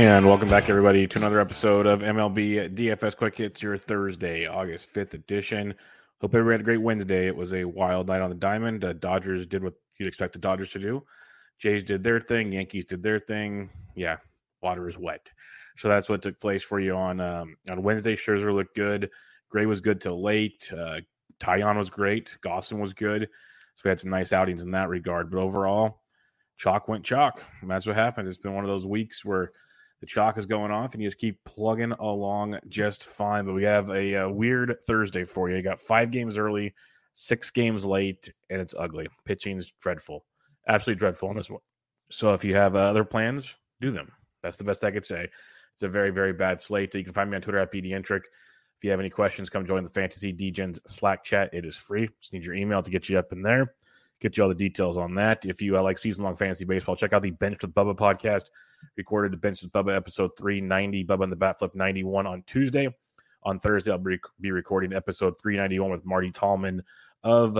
And 0.00 0.26
welcome 0.26 0.48
back, 0.48 0.70
everybody, 0.70 1.06
to 1.06 1.18
another 1.18 1.42
episode 1.42 1.84
of 1.84 2.00
MLB 2.00 2.74
DFS 2.74 3.14
Quick 3.14 3.36
Hits, 3.36 3.62
your 3.62 3.76
Thursday, 3.76 4.46
August 4.46 4.94
5th 4.94 5.12
edition. 5.12 5.74
Hope 6.22 6.34
everybody 6.34 6.54
had 6.54 6.60
a 6.62 6.64
great 6.64 6.80
Wednesday. 6.80 7.26
It 7.26 7.36
was 7.36 7.52
a 7.52 7.66
wild 7.66 8.08
night 8.08 8.22
on 8.22 8.30
the 8.30 8.36
diamond. 8.36 8.82
Uh, 8.82 8.94
Dodgers 8.94 9.46
did 9.46 9.62
what 9.62 9.74
you'd 9.98 10.08
expect 10.08 10.32
the 10.32 10.38
Dodgers 10.38 10.70
to 10.70 10.78
do. 10.78 11.04
Jays 11.58 11.84
did 11.84 12.02
their 12.02 12.18
thing. 12.18 12.50
Yankees 12.50 12.86
did 12.86 13.02
their 13.02 13.20
thing. 13.20 13.68
Yeah, 13.94 14.16
water 14.62 14.88
is 14.88 14.96
wet. 14.96 15.30
So 15.76 15.88
that's 15.88 16.08
what 16.08 16.22
took 16.22 16.40
place 16.40 16.62
for 16.62 16.80
you 16.80 16.94
on 16.96 17.20
um, 17.20 17.56
on 17.68 17.82
Wednesday. 17.82 18.16
Scherzer 18.16 18.54
looked 18.54 18.74
good. 18.74 19.10
Gray 19.50 19.66
was 19.66 19.82
good 19.82 20.00
till 20.00 20.22
late. 20.22 20.72
Uh, 20.72 21.00
Taillon 21.40 21.76
was 21.76 21.90
great. 21.90 22.38
Gausman 22.42 22.80
was 22.80 22.94
good. 22.94 23.28
So 23.76 23.82
we 23.84 23.90
had 23.90 24.00
some 24.00 24.08
nice 24.08 24.32
outings 24.32 24.62
in 24.62 24.70
that 24.70 24.88
regard. 24.88 25.30
But 25.30 25.40
overall, 25.40 26.00
chalk 26.56 26.88
went 26.88 27.04
chalk. 27.04 27.44
That's 27.62 27.86
what 27.86 27.96
happened. 27.96 28.28
It's 28.28 28.38
been 28.38 28.54
one 28.54 28.64
of 28.64 28.70
those 28.70 28.86
weeks 28.86 29.26
where– 29.26 29.52
the 30.00 30.06
chalk 30.06 30.38
is 30.38 30.46
going 30.46 30.70
off, 30.70 30.94
and 30.94 31.02
you 31.02 31.08
just 31.08 31.20
keep 31.20 31.42
plugging 31.44 31.92
along 31.92 32.58
just 32.68 33.04
fine. 33.04 33.44
But 33.44 33.54
we 33.54 33.64
have 33.64 33.90
a, 33.90 34.14
a, 34.14 34.30
weird 34.30 34.76
Thursday 34.86 35.24
for 35.24 35.50
you. 35.50 35.56
You 35.56 35.62
got 35.62 35.80
five 35.80 36.10
games 36.10 36.38
early, 36.38 36.74
six 37.12 37.50
games 37.50 37.84
late, 37.84 38.32
and 38.48 38.60
it's 38.60 38.74
ugly. 38.78 39.08
Pitching's 39.26 39.72
dreadful, 39.80 40.24
absolutely 40.68 40.98
dreadful 40.98 41.28
on 41.28 41.36
this 41.36 41.50
one. 41.50 41.60
So 42.10 42.32
if 42.32 42.44
you 42.44 42.56
have 42.56 42.74
uh, 42.74 42.80
other 42.80 43.04
plans, 43.04 43.54
do 43.80 43.90
them. 43.90 44.10
That's 44.42 44.56
the 44.56 44.64
best 44.64 44.84
I 44.84 44.90
could 44.90 45.04
say. 45.04 45.28
It's 45.74 45.82
a 45.82 45.88
very, 45.88 46.10
very 46.10 46.32
bad 46.32 46.60
slate. 46.60 46.94
You 46.94 47.04
can 47.04 47.12
find 47.12 47.30
me 47.30 47.36
on 47.36 47.42
Twitter 47.42 47.58
at 47.58 47.72
BDentric. 47.72 48.22
If 48.78 48.84
you 48.84 48.90
have 48.90 49.00
any 49.00 49.10
questions, 49.10 49.50
come 49.50 49.66
join 49.66 49.84
the 49.84 49.90
Fantasy 49.90 50.32
Degens 50.32 50.78
Slack 50.86 51.22
chat. 51.22 51.50
It 51.52 51.66
is 51.66 51.76
free. 51.76 52.08
Just 52.20 52.32
need 52.32 52.44
your 52.44 52.54
email 52.54 52.82
to 52.82 52.90
get 52.90 53.08
you 53.08 53.18
up 53.18 53.32
in 53.32 53.42
there. 53.42 53.74
Get 54.20 54.36
you 54.36 54.42
all 54.42 54.48
the 54.48 54.54
details 54.54 54.96
on 54.96 55.14
that. 55.14 55.46
If 55.46 55.62
you 55.62 55.78
uh, 55.78 55.82
like 55.82 55.98
season 55.98 56.24
long 56.24 56.36
fantasy 56.36 56.64
baseball, 56.64 56.96
check 56.96 57.12
out 57.12 57.22
the 57.22 57.30
Bench 57.30 57.62
with 57.62 57.74
Bubba 57.74 57.96
podcast 57.96 58.50
recorded 58.96 59.32
the 59.32 59.36
Bench 59.36 59.62
with 59.62 59.72
Bubba 59.72 59.94
episode 59.94 60.30
390, 60.36 61.04
Bubba 61.04 61.24
and 61.24 61.32
the 61.32 61.36
Bat 61.36 61.58
Flip 61.58 61.74
91 61.74 62.26
on 62.26 62.42
Tuesday. 62.46 62.88
On 63.42 63.58
Thursday, 63.58 63.90
I'll 63.90 64.04
be 64.40 64.50
recording 64.50 64.92
episode 64.92 65.34
391 65.40 65.90
with 65.90 66.04
Marty 66.04 66.30
Tallman 66.30 66.82
of 67.24 67.58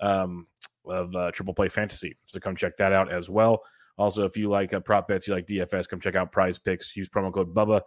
um, 0.00 0.46
of 0.84 1.14
uh, 1.14 1.30
Triple 1.30 1.54
Play 1.54 1.68
Fantasy. 1.68 2.16
So 2.24 2.40
come 2.40 2.56
check 2.56 2.76
that 2.76 2.92
out 2.92 3.10
as 3.10 3.30
well. 3.30 3.62
Also, 3.96 4.24
if 4.24 4.36
you 4.36 4.50
like 4.50 4.74
uh, 4.74 4.80
prop 4.80 5.08
bets, 5.08 5.26
you 5.26 5.34
like 5.34 5.46
DFS, 5.46 5.88
come 5.88 6.00
check 6.00 6.16
out 6.16 6.32
Prize 6.32 6.58
Picks. 6.58 6.96
Use 6.96 7.08
promo 7.08 7.32
code 7.32 7.54
Bubba 7.54 7.80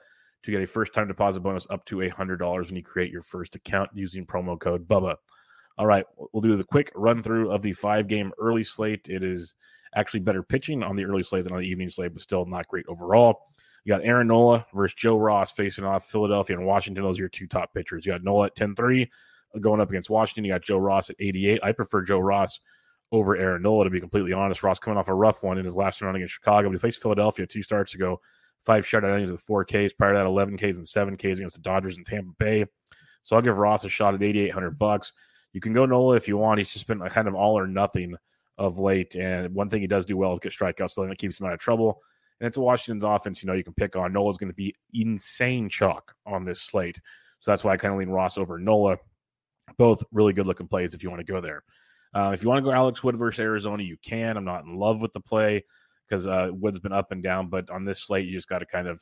to 0.43 0.51
get 0.51 0.61
a 0.61 0.67
first 0.67 0.93
time 0.93 1.07
deposit 1.07 1.41
bonus 1.41 1.67
up 1.69 1.85
to 1.85 1.97
$100 1.97 2.39
when 2.39 2.75
you 2.75 2.83
create 2.83 3.11
your 3.11 3.21
first 3.21 3.55
account 3.55 3.89
using 3.93 4.25
promo 4.25 4.59
code 4.59 4.87
Bubba. 4.87 5.15
All 5.77 5.85
right, 5.85 6.05
we'll 6.31 6.41
do 6.41 6.55
the 6.55 6.63
quick 6.63 6.91
run 6.95 7.21
through 7.21 7.51
of 7.51 7.61
the 7.61 7.73
five 7.73 8.07
game 8.07 8.31
early 8.39 8.63
slate. 8.63 9.07
It 9.09 9.23
is 9.23 9.55
actually 9.95 10.21
better 10.21 10.43
pitching 10.43 10.83
on 10.83 10.95
the 10.95 11.05
early 11.05 11.23
slate 11.23 11.43
than 11.43 11.53
on 11.53 11.59
the 11.59 11.67
evening 11.67 11.89
slate, 11.89 12.13
but 12.13 12.21
still 12.21 12.45
not 12.45 12.67
great 12.67 12.85
overall. 12.87 13.47
You 13.83 13.89
got 13.93 14.03
Aaron 14.03 14.27
Nola 14.27 14.65
versus 14.73 14.95
Joe 14.95 15.17
Ross 15.17 15.51
facing 15.51 15.83
off 15.83 16.05
Philadelphia 16.05 16.57
and 16.57 16.65
Washington. 16.65 17.03
Those 17.03 17.19
are 17.19 17.23
your 17.23 17.29
two 17.29 17.47
top 17.47 17.73
pitchers. 17.73 18.05
You 18.05 18.13
got 18.13 18.23
Nola 18.23 18.47
at 18.47 18.55
10 18.55 18.75
3 18.75 19.03
uh, 19.55 19.59
going 19.59 19.79
up 19.79 19.89
against 19.89 20.09
Washington. 20.09 20.43
You 20.45 20.53
got 20.53 20.63
Joe 20.63 20.77
Ross 20.77 21.09
at 21.09 21.17
88. 21.19 21.59
I 21.63 21.71
prefer 21.71 22.01
Joe 22.01 22.19
Ross 22.19 22.59
over 23.11 23.37
Aaron 23.37 23.61
Nola, 23.61 23.83
to 23.83 23.89
be 23.91 23.99
completely 23.99 24.33
honest. 24.33 24.63
Ross 24.63 24.79
coming 24.79 24.97
off 24.97 25.07
a 25.07 25.13
rough 25.13 25.43
one 25.43 25.59
in 25.59 25.65
his 25.65 25.77
last 25.77 26.01
round 26.01 26.15
against 26.15 26.33
Chicago, 26.33 26.69
but 26.69 26.73
he 26.73 26.79
faced 26.79 27.01
Philadelphia 27.01 27.45
two 27.45 27.61
starts 27.61 27.93
ago, 27.93 28.19
five 28.65 28.85
shutout 28.85 29.13
innings 29.13 29.31
with 29.31 29.41
four 29.41 29.63
Ks. 29.63 29.93
Prior 29.93 30.13
to 30.13 30.17
that, 30.17 30.25
11 30.25 30.57
Ks 30.57 30.77
and 30.77 30.87
seven 30.87 31.15
Ks 31.15 31.37
against 31.37 31.55
the 31.55 31.61
Dodgers 31.61 31.97
and 31.97 32.05
Tampa 32.05 32.33
Bay. 32.39 32.65
So 33.21 33.35
I'll 33.35 33.41
give 33.41 33.59
Ross 33.59 33.83
a 33.83 33.89
shot 33.89 34.15
at 34.15 34.23
8,800 34.23 34.79
bucks. 34.79 35.13
You 35.55 35.61
can 35.61 35.71
go 35.71 35.85
Nola 35.85 36.17
if 36.17 36.27
you 36.27 36.35
want. 36.35 36.57
He's 36.57 36.73
just 36.73 36.85
been 36.85 37.01
a 37.01 37.09
kind 37.09 37.29
of 37.29 37.33
all 37.33 37.57
or 37.57 37.65
nothing 37.65 38.17
of 38.57 38.77
late. 38.77 39.15
And 39.15 39.55
one 39.55 39.69
thing 39.69 39.79
he 39.79 39.87
does 39.87 40.05
do 40.05 40.17
well 40.17 40.33
is 40.33 40.39
get 40.39 40.51
strikeouts, 40.51 40.91
so 40.91 41.07
that 41.07 41.17
keeps 41.17 41.39
him 41.39 41.47
out 41.47 41.53
of 41.53 41.59
trouble. 41.59 42.01
And 42.41 42.47
it's 42.47 42.57
Washington's 42.57 43.05
offense, 43.05 43.41
you 43.41 43.47
know, 43.47 43.53
you 43.53 43.63
can 43.63 43.73
pick 43.73 43.95
on. 43.95 44.11
Nola's 44.11 44.35
going 44.35 44.51
to 44.51 44.53
be 44.53 44.75
insane 44.93 45.69
chalk 45.69 46.13
on 46.25 46.43
this 46.43 46.61
slate. 46.61 46.99
So 47.39 47.51
that's 47.51 47.63
why 47.63 47.71
I 47.71 47.77
kind 47.77 47.93
of 47.93 47.99
lean 48.01 48.09
Ross 48.09 48.37
over 48.37 48.59
Nola. 48.59 48.97
Both 49.77 50.03
really 50.11 50.33
good 50.33 50.45
looking 50.45 50.67
plays 50.67 50.93
if 50.93 51.01
you 51.01 51.09
want 51.09 51.25
to 51.25 51.31
go 51.31 51.39
there. 51.39 51.63
Uh, 52.13 52.31
if 52.33 52.43
you 52.43 52.49
want 52.49 52.57
to 52.57 52.63
go 52.69 52.73
Alex 52.73 53.01
Wood 53.01 53.15
versus 53.15 53.39
Arizona, 53.39 53.81
you 53.81 53.95
can. 54.03 54.35
I'm 54.35 54.43
not 54.43 54.65
in 54.65 54.75
love 54.75 55.01
with 55.01 55.13
the 55.13 55.21
play 55.21 55.63
because 56.09 56.27
uh, 56.27 56.49
Wood's 56.51 56.79
been 56.79 56.91
up 56.91 57.13
and 57.13 57.23
down, 57.23 57.47
but 57.47 57.69
on 57.69 57.85
this 57.85 58.01
slate, 58.01 58.25
you 58.25 58.33
just 58.33 58.49
got 58.49 58.59
to 58.59 58.65
kind 58.65 58.89
of 58.89 59.01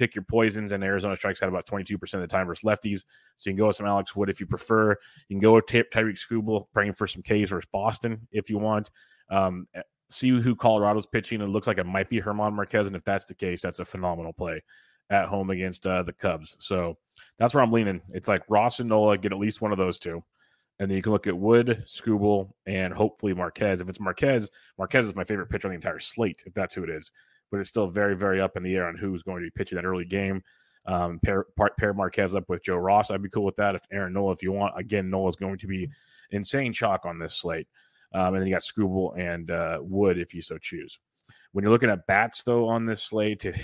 pick 0.00 0.14
your 0.14 0.24
poisons. 0.24 0.72
And 0.72 0.82
Arizona 0.82 1.14
strikes 1.14 1.42
out 1.42 1.50
about 1.50 1.66
22% 1.66 2.14
of 2.14 2.20
the 2.20 2.26
time 2.26 2.46
versus 2.46 2.64
lefties. 2.64 3.04
So 3.36 3.50
you 3.50 3.54
can 3.54 3.58
go 3.58 3.66
with 3.68 3.76
some 3.76 3.86
Alex 3.86 4.16
Wood 4.16 4.30
if 4.30 4.40
you 4.40 4.46
prefer. 4.46 4.96
You 5.28 5.36
can 5.36 5.40
go 5.40 5.52
with 5.52 5.66
Ty- 5.66 5.84
Tarik 5.92 6.16
Skubal, 6.16 6.66
praying 6.72 6.94
for 6.94 7.06
some 7.06 7.22
Ks 7.22 7.50
versus 7.50 7.68
Boston 7.70 8.26
if 8.32 8.48
you 8.48 8.58
want. 8.58 8.90
Um, 9.30 9.68
eh, 9.74 9.82
see 10.08 10.30
who 10.30 10.56
Colorado's 10.56 11.06
pitching. 11.06 11.42
It 11.42 11.50
looks 11.50 11.66
like 11.66 11.78
it 11.78 11.84
might 11.84 12.08
be 12.08 12.20
German 12.20 12.54
Marquez. 12.54 12.86
And 12.86 12.96
if 12.96 13.04
that's 13.04 13.26
the 13.26 13.34
case, 13.34 13.62
that's 13.62 13.78
a 13.78 13.84
phenomenal 13.84 14.32
play 14.32 14.62
at 15.10 15.28
home 15.28 15.50
against 15.50 15.86
uh, 15.86 16.02
the 16.02 16.12
Cubs. 16.12 16.56
So 16.60 16.96
that's 17.38 17.54
where 17.54 17.62
I'm 17.62 17.72
leaning. 17.72 18.00
It's 18.12 18.28
like 18.28 18.42
Ross 18.48 18.80
and 18.80 18.88
Nola 18.88 19.18
get 19.18 19.32
at 19.32 19.38
least 19.38 19.60
one 19.60 19.72
of 19.72 19.78
those 19.78 19.98
two. 19.98 20.24
And 20.78 20.90
then 20.90 20.96
you 20.96 21.02
can 21.02 21.12
look 21.12 21.26
at 21.26 21.36
Wood, 21.36 21.84
Skubal, 21.86 22.50
and 22.66 22.94
hopefully 22.94 23.34
Marquez. 23.34 23.82
If 23.82 23.90
it's 23.90 24.00
Marquez, 24.00 24.48
Marquez 24.78 25.04
is 25.04 25.14
my 25.14 25.24
favorite 25.24 25.50
pitcher 25.50 25.68
on 25.68 25.72
the 25.72 25.74
entire 25.74 25.98
slate, 25.98 26.42
if 26.46 26.54
that's 26.54 26.74
who 26.74 26.84
it 26.84 26.88
is 26.88 27.10
but 27.50 27.60
it's 27.60 27.68
still 27.68 27.86
very, 27.86 28.16
very 28.16 28.40
up 28.40 28.56
in 28.56 28.62
the 28.62 28.74
air 28.74 28.86
on 28.86 28.96
who's 28.96 29.22
going 29.22 29.42
to 29.42 29.46
be 29.46 29.50
pitching 29.50 29.76
that 29.76 29.84
early 29.84 30.04
game. 30.04 30.42
Um, 30.86 31.20
pair, 31.22 31.46
pair 31.78 31.92
Marquez 31.92 32.34
up 32.34 32.48
with 32.48 32.62
Joe 32.62 32.76
Ross. 32.76 33.10
I'd 33.10 33.22
be 33.22 33.28
cool 33.28 33.44
with 33.44 33.56
that. 33.56 33.74
If 33.74 33.82
Aaron 33.92 34.14
Nola, 34.14 34.32
if 34.32 34.42
you 34.42 34.52
want, 34.52 34.78
again, 34.78 35.10
Nola's 35.10 35.36
going 35.36 35.58
to 35.58 35.66
be 35.66 35.88
insane 36.30 36.72
chalk 36.72 37.04
on 37.04 37.18
this 37.18 37.34
slate. 37.34 37.68
Um, 38.14 38.34
and 38.34 38.38
then 38.38 38.46
you 38.46 38.54
got 38.54 38.62
Skubal 38.62 39.18
and 39.18 39.50
uh, 39.50 39.78
Wood 39.80 40.18
if 40.18 40.34
you 40.34 40.42
so 40.42 40.58
choose. 40.58 40.98
When 41.52 41.62
you're 41.62 41.72
looking 41.72 41.90
at 41.90 42.06
bats, 42.06 42.42
though, 42.42 42.68
on 42.68 42.86
this 42.86 43.02
slate, 43.02 43.44
you're 43.44 43.54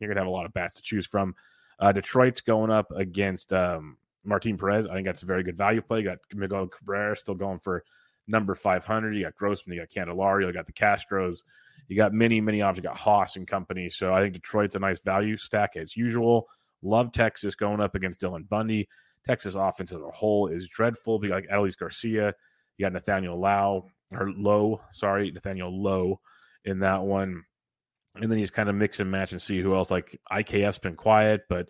going 0.00 0.14
to 0.14 0.20
have 0.20 0.26
a 0.26 0.30
lot 0.30 0.46
of 0.46 0.52
bats 0.52 0.74
to 0.74 0.82
choose 0.82 1.06
from. 1.06 1.34
Uh, 1.78 1.92
Detroit's 1.92 2.40
going 2.40 2.70
up 2.70 2.90
against 2.94 3.52
um, 3.52 3.96
Martin 4.24 4.58
Perez. 4.58 4.86
I 4.86 4.94
think 4.94 5.06
that's 5.06 5.22
a 5.22 5.26
very 5.26 5.42
good 5.42 5.56
value 5.56 5.80
play. 5.80 6.00
You 6.00 6.04
got 6.04 6.18
Miguel 6.34 6.66
Cabrera 6.66 7.16
still 7.16 7.34
going 7.34 7.58
for 7.58 7.84
number 8.26 8.54
500. 8.54 9.14
You 9.14 9.24
got 9.24 9.34
Grossman, 9.34 9.76
you 9.76 9.82
got 9.82 9.90
Candelario, 9.90 10.46
you 10.46 10.52
got 10.52 10.66
the 10.66 10.72
Castros. 10.72 11.44
You 11.88 11.96
got 11.96 12.12
many, 12.12 12.40
many 12.40 12.62
options. 12.62 12.84
You 12.84 12.88
got 12.90 12.98
Haas 12.98 13.36
and 13.36 13.46
company. 13.46 13.88
So 13.88 14.14
I 14.14 14.20
think 14.20 14.34
Detroit's 14.34 14.76
a 14.76 14.78
nice 14.78 15.00
value 15.00 15.36
stack 15.36 15.76
as 15.76 15.96
usual. 15.96 16.46
Love 16.82 17.12
Texas 17.12 17.54
going 17.54 17.80
up 17.80 17.94
against 17.94 18.20
Dylan 18.20 18.48
Bundy. 18.48 18.88
Texas 19.26 19.54
offense 19.54 19.92
as 19.92 20.00
a 20.00 20.10
whole 20.10 20.46
is 20.48 20.66
dreadful. 20.68 21.20
You 21.22 21.28
got 21.28 21.34
like 21.36 21.48
Adolis 21.48 21.78
Garcia. 21.78 22.34
You 22.78 22.86
got 22.86 22.92
Nathaniel 22.92 23.38
Lau 23.38 23.84
or 24.12 24.30
Low, 24.32 24.80
sorry, 24.92 25.30
Nathaniel 25.30 25.82
Lowe 25.82 26.20
in 26.64 26.80
that 26.80 27.02
one. 27.02 27.42
And 28.16 28.30
then 28.30 28.38
he's 28.38 28.50
kind 28.50 28.68
of 28.68 28.74
mix 28.74 29.00
and 29.00 29.10
match 29.10 29.32
and 29.32 29.40
see 29.40 29.60
who 29.60 29.74
else. 29.74 29.90
Like 29.90 30.18
IKF's 30.32 30.78
been 30.78 30.96
quiet, 30.96 31.42
but 31.48 31.68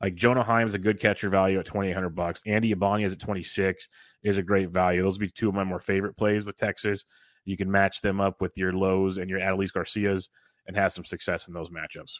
like 0.00 0.14
Jonah 0.14 0.44
Heim's 0.44 0.74
a 0.74 0.78
good 0.78 1.00
catcher 1.00 1.28
value 1.28 1.58
at 1.58 1.66
twenty 1.66 1.88
eight 1.88 1.94
hundred 1.94 2.14
bucks. 2.14 2.42
Andy 2.46 2.70
Ibanez 2.72 3.12
at 3.12 3.18
twenty 3.18 3.42
six 3.42 3.88
is 4.22 4.38
a 4.38 4.42
great 4.42 4.70
value. 4.70 5.02
Those 5.02 5.14
would 5.14 5.26
be 5.26 5.30
two 5.30 5.48
of 5.48 5.54
my 5.54 5.64
more 5.64 5.80
favorite 5.80 6.16
plays 6.16 6.46
with 6.46 6.56
Texas. 6.56 7.04
You 7.44 7.56
can 7.56 7.70
match 7.70 8.00
them 8.00 8.20
up 8.20 8.40
with 8.40 8.56
your 8.56 8.72
Lowes 8.72 9.18
and 9.18 9.28
your 9.28 9.40
Adolis 9.40 9.72
Garcias 9.72 10.28
and 10.66 10.76
have 10.76 10.92
some 10.92 11.04
success 11.04 11.48
in 11.48 11.54
those 11.54 11.70
matchups. 11.70 12.14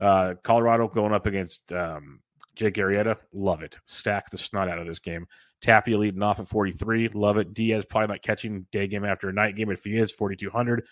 Uh, 0.00 0.34
Colorado 0.42 0.88
going 0.88 1.12
up 1.12 1.26
against 1.26 1.72
um, 1.72 2.20
Jake 2.54 2.74
Arrieta, 2.74 3.16
love 3.32 3.62
it. 3.62 3.76
Stack 3.86 4.30
the 4.30 4.38
snot 4.38 4.68
out 4.68 4.78
of 4.78 4.86
this 4.86 4.98
game. 4.98 5.26
Tapia 5.60 5.98
leading 5.98 6.22
off 6.22 6.40
at 6.40 6.48
43, 6.48 7.08
love 7.08 7.36
it. 7.36 7.52
Diaz 7.52 7.84
probably 7.84 8.14
not 8.14 8.22
catching 8.22 8.66
day 8.72 8.86
game 8.86 9.04
after 9.04 9.30
night 9.32 9.56
game. 9.56 9.70
If 9.70 9.84
he 9.84 9.98
is, 9.98 10.10
4,200. 10.12 10.84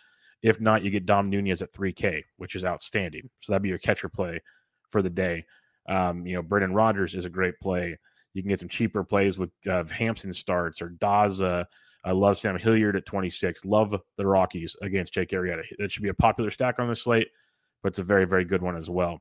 If 0.43 0.61
not, 0.61 0.85
you 0.85 0.91
get 0.91 1.07
Dom 1.07 1.31
Nunez 1.31 1.63
at 1.63 1.73
3K, 1.73 2.23
which 2.37 2.55
is 2.55 2.65
outstanding. 2.65 3.29
So 3.41 3.53
that'd 3.53 3.63
be 3.63 3.71
your 3.71 3.79
catcher 3.79 4.09
play 4.09 4.41
for 4.89 5.03
the 5.03 5.11
day. 5.11 5.45
Um, 5.89 6.27
you 6.27 6.35
know, 6.35 6.43
Brendan 6.43 6.75
Rodgers 6.75 7.15
is 7.15 7.25
a 7.25 7.31
great 7.31 7.59
play. 7.61 7.97
You 8.35 8.43
can 8.43 8.51
get 8.51 8.61
some 8.61 8.69
cheaper 8.69 9.03
plays 9.03 9.39
with 9.39 9.51
uh, 9.69 9.85
Hampson 9.91 10.33
starts 10.33 10.83
or 10.83 10.91
Daza 10.91 11.65
I 12.09 12.13
love 12.13 12.39
Sam 12.39 12.57
Hilliard 12.57 12.97
at 12.97 13.05
26. 13.05 13.67
Love 13.67 13.95
the 14.17 14.27
Rockies 14.27 14.75
against 14.81 15.13
Jake 15.13 15.29
Arrieta. 15.29 15.63
That 15.79 15.93
should 15.93 16.03
be 16.03 16.09
a 16.09 16.15
popular 16.15 16.51
stack 16.51 16.79
on 16.79 16.89
the 16.89 16.97
slate, 16.97 17.29
but 17.83 17.91
it's 17.91 17.99
a 17.99 18.03
very, 18.03 18.25
very 18.25 18.47
good 18.47 18.63
one 18.63 18.79
as 18.79 18.89
well. 18.89 19.21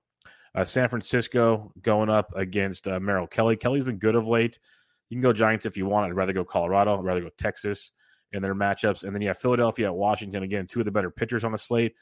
Uh, 0.56 0.64
San 0.64 0.88
Francisco 0.88 1.74
going 1.82 2.10
up 2.10 2.32
against 2.38 2.88
uh, 2.88 2.98
Merrill 3.02 3.28
Kelly. 3.28 3.58
Kelly's 3.58 3.84
been 3.84 3.98
good 3.98 4.16
of 4.16 4.30
late. 4.30 4.58
You 5.10 5.16
can 5.16 5.22
go 5.22 5.34
Giants 5.34 5.66
if 5.66 5.76
you 5.76 5.86
want. 5.86 6.10
I'd 6.10 6.16
rather 6.16 6.32
go 6.32 6.46
Colorado. 6.46 6.98
I'd 6.98 7.04
rather 7.04 7.20
go 7.20 7.30
Texas 7.38 7.92
in 8.32 8.42
their 8.42 8.56
matchups. 8.56 9.04
And 9.04 9.14
then 9.14 9.22
you 9.22 9.28
have 9.28 9.38
Philadelphia 9.38 9.88
at 9.88 9.96
Washington. 9.96 10.44
Again, 10.44 10.66
two 10.66 10.80
of 10.80 10.86
the 10.86 10.92
better 10.92 11.12
pitchers 11.12 11.44
on 11.44 11.52
the 11.52 11.58
slate. 11.58 11.94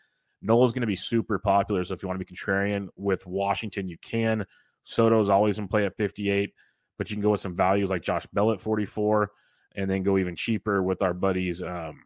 Nola's 0.44 0.72
going 0.72 0.82
to 0.82 0.88
be 0.88 0.96
super 0.96 1.40
popular. 1.40 1.84
So 1.84 1.96
if 1.96 2.04
you 2.04 2.08
want 2.08 2.20
to 2.20 2.24
be 2.24 2.32
contrarian 2.32 2.90
with 2.96 3.26
Washington, 3.26 3.90
you 3.90 3.98
can. 4.04 4.46
Soto's 4.84 5.30
always 5.30 5.58
in 5.58 5.68
play 5.68 5.88
at 5.88 5.98
58, 5.98 6.54
but 7.00 7.10
you 7.10 7.16
can 7.16 7.24
go 7.24 7.32
with 7.32 7.42
some 7.42 7.56
values 7.56 7.90
like 7.90 8.04
Josh 8.04 8.28
Bell 8.34 8.52
at 8.52 8.60
44 8.60 9.32
and 9.76 9.90
then 9.90 10.04
go 10.04 10.18
even 10.18 10.36
cheaper 10.36 10.82
with 10.82 11.02
our 11.02 11.14
buddies. 11.14 11.62
Um, 11.62 12.04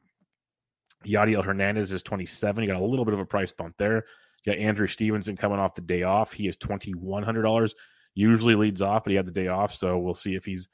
Yadiel 1.06 1.44
Hernandez 1.44 1.92
is 1.92 2.04
27. 2.04 2.64
You 2.64 2.70
got 2.70 2.82
a 2.82 2.86
little 2.86 3.06
bit 3.06 3.14
of 3.14 3.20
a 3.20 3.26
price 3.26 3.52
bump 3.52 3.76
there. 3.78 4.06
You 4.44 4.54
got 4.54 4.62
Andrew 4.62 4.88
Stevenson 4.88 5.38
coming 5.38 5.60
off 5.60 5.76
the 5.76 5.82
day 5.82 6.04
off. 6.04 6.34
He 6.34 6.48
is 6.48 6.58
$2,100. 6.58 7.74
Usually 8.16 8.56
leads 8.56 8.82
off, 8.82 9.04
but 9.04 9.12
he 9.12 9.16
had 9.16 9.26
the 9.26 9.32
day 9.32 9.48
off. 9.48 9.74
So 9.74 9.98
we'll 9.98 10.14
see 10.14 10.36
if 10.36 10.46
he's 10.46 10.68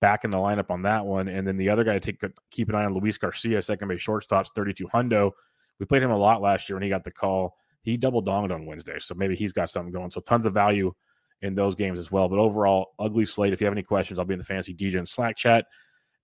back 0.00 0.24
in 0.24 0.30
the 0.30 0.38
lineup 0.38 0.70
on 0.70 0.82
that 0.82 1.04
one. 1.04 1.28
And 1.28 1.46
then 1.46 1.56
the 1.56 1.70
other 1.70 1.84
guy 1.84 1.94
to 1.94 2.00
take 2.00 2.22
keep 2.50 2.68
an 2.68 2.74
eye 2.74 2.84
on 2.84 2.94
Luis 2.94 3.18
Garcia, 3.18 3.62
second 3.62 3.88
base 3.88 4.04
shortstops, 4.04 4.48
32 4.54 4.88
hundo. 4.88 5.32
We 5.78 5.86
played 5.86 6.02
him 6.02 6.10
a 6.10 6.18
lot 6.18 6.42
last 6.42 6.68
year 6.68 6.76
when 6.76 6.82
he 6.82 6.88
got 6.88 7.04
the 7.04 7.10
call. 7.10 7.56
He 7.82 7.96
double 7.96 8.22
donged 8.22 8.52
on 8.52 8.66
Wednesday, 8.66 8.98
so 8.98 9.14
maybe 9.14 9.34
he's 9.34 9.52
got 9.52 9.70
something 9.70 9.92
going. 9.92 10.10
So 10.10 10.20
tons 10.20 10.44
of 10.44 10.52
value 10.52 10.92
in 11.40 11.54
those 11.54 11.74
games 11.74 11.98
as 11.98 12.10
well. 12.10 12.28
But 12.28 12.38
overall, 12.38 12.88
ugly 12.98 13.24
slate. 13.24 13.52
If 13.54 13.60
you 13.60 13.66
have 13.66 13.72
any 13.72 13.82
questions, 13.82 14.18
I'll 14.18 14.26
be 14.26 14.34
in 14.34 14.38
the 14.38 14.44
fantasy 14.44 14.74
Degens 14.74 15.08
Slack 15.08 15.36
chat, 15.36 15.64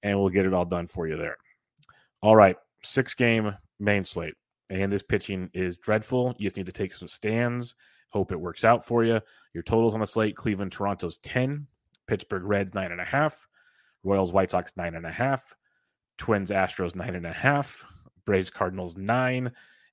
and 0.02 0.18
we'll 0.18 0.28
get 0.28 0.46
it 0.46 0.54
all 0.54 0.64
done 0.64 0.86
for 0.86 1.06
you 1.06 1.16
there. 1.16 1.36
All 2.22 2.36
right, 2.36 2.56
six 2.82 3.14
game 3.14 3.54
main 3.78 4.04
slate, 4.04 4.34
and 4.70 4.92
this 4.92 5.02
pitching 5.02 5.50
is 5.54 5.76
dreadful. 5.76 6.34
You 6.38 6.46
just 6.46 6.56
need 6.56 6.66
to 6.66 6.72
take 6.72 6.94
some 6.94 7.08
stands. 7.08 7.74
Hope 8.10 8.32
it 8.32 8.40
works 8.40 8.64
out 8.64 8.86
for 8.86 9.04
you. 9.04 9.20
Your 9.52 9.62
totals 9.62 9.94
on 9.94 10.00
the 10.00 10.06
slate: 10.06 10.36
Cleveland, 10.36 10.72
Toronto's 10.72 11.18
ten, 11.18 11.66
Pittsburgh 12.06 12.44
Reds 12.44 12.74
nine 12.74 12.92
and 12.92 13.00
a 13.00 13.04
half, 13.04 13.46
Royals, 14.04 14.32
White 14.32 14.50
Sox 14.50 14.72
nine 14.76 14.94
and 14.94 15.06
a 15.06 15.12
half, 15.12 15.54
Twins, 16.18 16.50
Astros 16.50 16.94
nine 16.94 17.14
and 17.14 17.26
a 17.26 17.32
half, 17.32 17.84
Braves, 18.24 18.50
Cardinals 18.50 18.96
nine, 18.96 19.50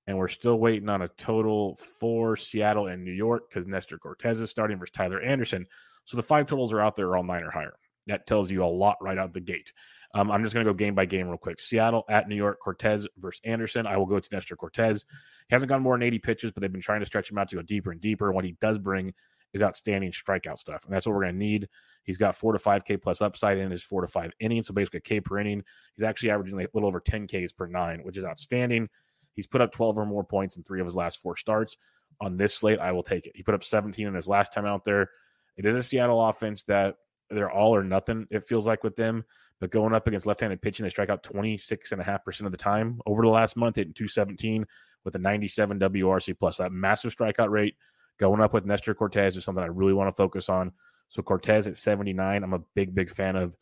and 0.08 0.18
we're 0.18 0.28
still 0.28 0.60
waiting 0.60 0.90
on 0.90 1.02
a 1.02 1.08
total 1.10 1.76
for 1.76 2.36
Seattle 2.36 2.88
and 2.88 3.04
New 3.04 3.12
York 3.12 3.50
because 3.50 3.68
Nestor 3.68 3.98
Cortes 3.98 4.42
is 4.42 4.50
starting 4.50 4.78
versus 4.78 4.92
Tyler 4.92 5.22
Anderson. 5.22 5.66
So 6.06 6.18
the 6.18 6.24
five 6.24 6.46
totals 6.46 6.74
are 6.74 6.82
out 6.82 6.96
there, 6.96 7.16
all 7.16 7.24
nine 7.24 7.44
or 7.44 7.52
higher. 7.52 7.76
That 8.08 8.28
tells 8.28 8.52
you 8.52 8.64
a 8.64 8.66
lot 8.66 8.98
right 9.02 9.18
out 9.18 9.34
the 9.34 9.42
gate. 9.42 9.72
Um, 10.16 10.30
I'm 10.30 10.44
just 10.44 10.54
going 10.54 10.66
to 10.66 10.72
go 10.72 10.76
game 10.76 10.94
by 10.94 11.06
game 11.06 11.28
real 11.28 11.38
quick. 11.38 11.60
Seattle 11.60 12.06
at 12.08 12.28
New 12.28 12.36
York, 12.36 12.60
Cortes 12.60 13.08
versus 13.18 13.42
Anderson. 13.44 13.88
I 13.88 13.98
will 13.98 14.06
go 14.06 14.20
to 14.20 14.30
Nestor 14.32 14.56
Cortes. 14.56 15.06
He 15.50 15.56
hasn't 15.56 15.70
gone 15.70 15.82
more 15.82 15.96
than 15.96 16.04
80 16.04 16.20
pitches, 16.20 16.52
but 16.52 16.62
they've 16.62 16.72
been 16.72 16.82
trying 16.82 17.00
to 17.00 17.06
stretch 17.06 17.32
him 17.32 17.38
out 17.38 17.48
to 17.50 17.56
go 17.56 17.62
deeper 17.64 17.92
and 17.92 18.00
deeper. 18.00 18.28
And 18.28 18.36
what 18.36 18.46
he 18.46 18.56
does 18.62 18.78
bring 18.78 19.14
is 19.54 19.64
outstanding 19.64 20.12
strikeout 20.12 20.60
stuff. 20.60 20.86
And 20.86 20.94
that's 20.94 21.06
what 21.06 21.16
we're 21.16 21.24
going 21.24 21.34
to 21.34 21.40
need. 21.40 21.68
He's 22.04 22.18
got 22.18 22.36
four 22.36 22.54
to 22.54 22.60
five 22.60 22.86
K 22.86 22.98
plus 22.98 23.22
upside 23.22 23.58
in 23.58 23.72
his 23.72 23.82
four 23.82 24.02
to 24.02 24.08
five 24.08 24.32
innings. 24.40 24.68
So 24.68 24.74
basically 24.74 25.02
K 25.02 25.20
per 25.20 25.40
inning. 25.40 25.64
He's 25.96 26.04
actually 26.04 26.32
averaging 26.32 26.60
a 26.60 26.68
little 26.74 26.88
over 26.88 27.00
10 27.00 27.28
Ks 27.28 27.54
per 27.54 27.66
nine, 27.66 28.02
which 28.04 28.18
is 28.18 28.24
outstanding. 28.24 28.90
He's 29.36 29.48
put 29.48 29.62
up 29.62 29.72
12 29.72 29.98
or 29.98 30.06
more 30.06 30.24
points 30.24 30.58
in 30.58 30.64
three 30.64 30.80
of 30.80 30.86
his 30.86 30.96
last 30.96 31.20
four 31.20 31.38
starts. 31.38 31.78
On 32.22 32.38
this 32.38 32.54
slate, 32.54 32.80
I 32.80 32.92
will 32.92 33.04
take 33.04 33.26
it. 33.26 33.34
He 33.36 33.42
put 33.42 33.56
up 33.56 33.64
17 33.64 34.06
in 34.06 34.14
his 34.14 34.28
last 34.28 34.54
time 34.54 34.66
out 34.66 34.84
there. 34.84 35.10
It 35.58 35.66
is 35.66 35.76
a 35.76 35.84
Seattle 35.84 36.24
offense 36.24 36.64
that 36.66 36.96
they're 37.34 37.52
all 37.52 37.76
or 37.76 37.84
nothing, 37.84 38.28
it 38.32 38.48
feels 38.48 38.68
like 38.68 38.84
with 38.84 38.96
them. 38.96 39.24
But 39.60 39.72
going 39.72 39.94
up 39.94 40.08
against 40.08 40.26
left 40.26 40.42
handed 40.42 40.62
pitching, 40.62 40.84
they 40.84 40.90
strike 40.90 41.10
out 41.10 41.24
26.5% 41.24 42.46
of 42.46 42.52
the 42.52 42.58
time 42.58 43.00
over 43.06 43.22
the 43.22 43.30
last 43.30 43.56
month, 43.56 43.78
hitting 43.78 43.94
217 43.94 44.66
with 45.06 45.16
a 45.16 45.20
97 45.20 45.80
WRC 45.80 46.38
plus. 46.38 46.58
That 46.58 46.72
massive 46.72 47.16
strikeout 47.16 47.50
rate 47.50 47.76
going 48.20 48.42
up 48.42 48.54
with 48.54 48.66
Nestor 48.66 48.94
Cortes 48.94 49.38
is 49.38 49.44
something 49.44 49.64
I 49.64 49.68
really 49.68 49.94
want 49.94 50.10
to 50.10 50.16
focus 50.16 50.50
on. 50.50 50.72
So 51.10 51.22
Cortes 51.22 51.68
at 51.68 51.78
79, 51.78 52.44
I'm 52.44 52.54
a 52.54 52.60
big, 52.76 52.96
big 52.96 53.10
fan 53.10 53.36
of 53.36 53.56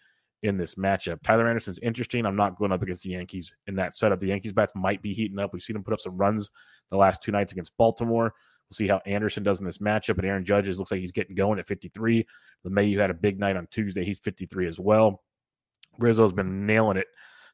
in 0.44 0.58
this 0.58 0.76
matchup. 0.76 1.22
Tyler 1.22 1.48
Anderson's 1.48 1.80
interesting. 1.80 2.26
I'm 2.26 2.36
not 2.36 2.58
going 2.58 2.72
up 2.72 2.82
against 2.82 3.04
the 3.04 3.10
Yankees 3.10 3.54
in 3.68 3.76
that 3.76 3.96
setup. 3.96 4.20
The 4.20 4.28
Yankees 4.28 4.54
bats 4.54 4.74
might 4.76 5.02
be 5.02 5.14
heating 5.14 5.40
up. 5.40 5.54
We've 5.54 5.62
seen 5.62 5.76
them 5.76 5.84
put 5.84 5.94
up 5.94 6.00
some 6.00 6.18
runs 6.18 6.50
the 6.90 6.98
last 6.98 7.22
two 7.22 7.32
nights 7.32 7.52
against 7.52 7.78
Baltimore. 7.78 8.34
We'll 8.72 8.76
see 8.78 8.88
how 8.88 9.02
Anderson 9.06 9.44
does 9.44 9.60
in 9.60 9.66
this 9.66 9.80
matchup. 9.80 10.18
And 10.18 10.26
Aaron 10.26 10.46
Judges 10.46 10.80
looks 10.80 10.92
like 10.92 11.02
he's 11.02 11.12
getting 11.12 11.36
going 11.36 11.60
at 11.60 11.68
53. 11.68 12.26
LeMahieu 12.66 13.00
had 13.00 13.10
a 13.10 13.14
big 13.14 13.38
night 13.38 13.58
on 13.58 13.68
Tuesday. 13.70 14.06
He's 14.06 14.20
53 14.20 14.66
as 14.68 14.80
well. 14.80 15.24
Rizzo's 16.00 16.32
been 16.32 16.66
nailing 16.66 16.96
it 16.96 17.08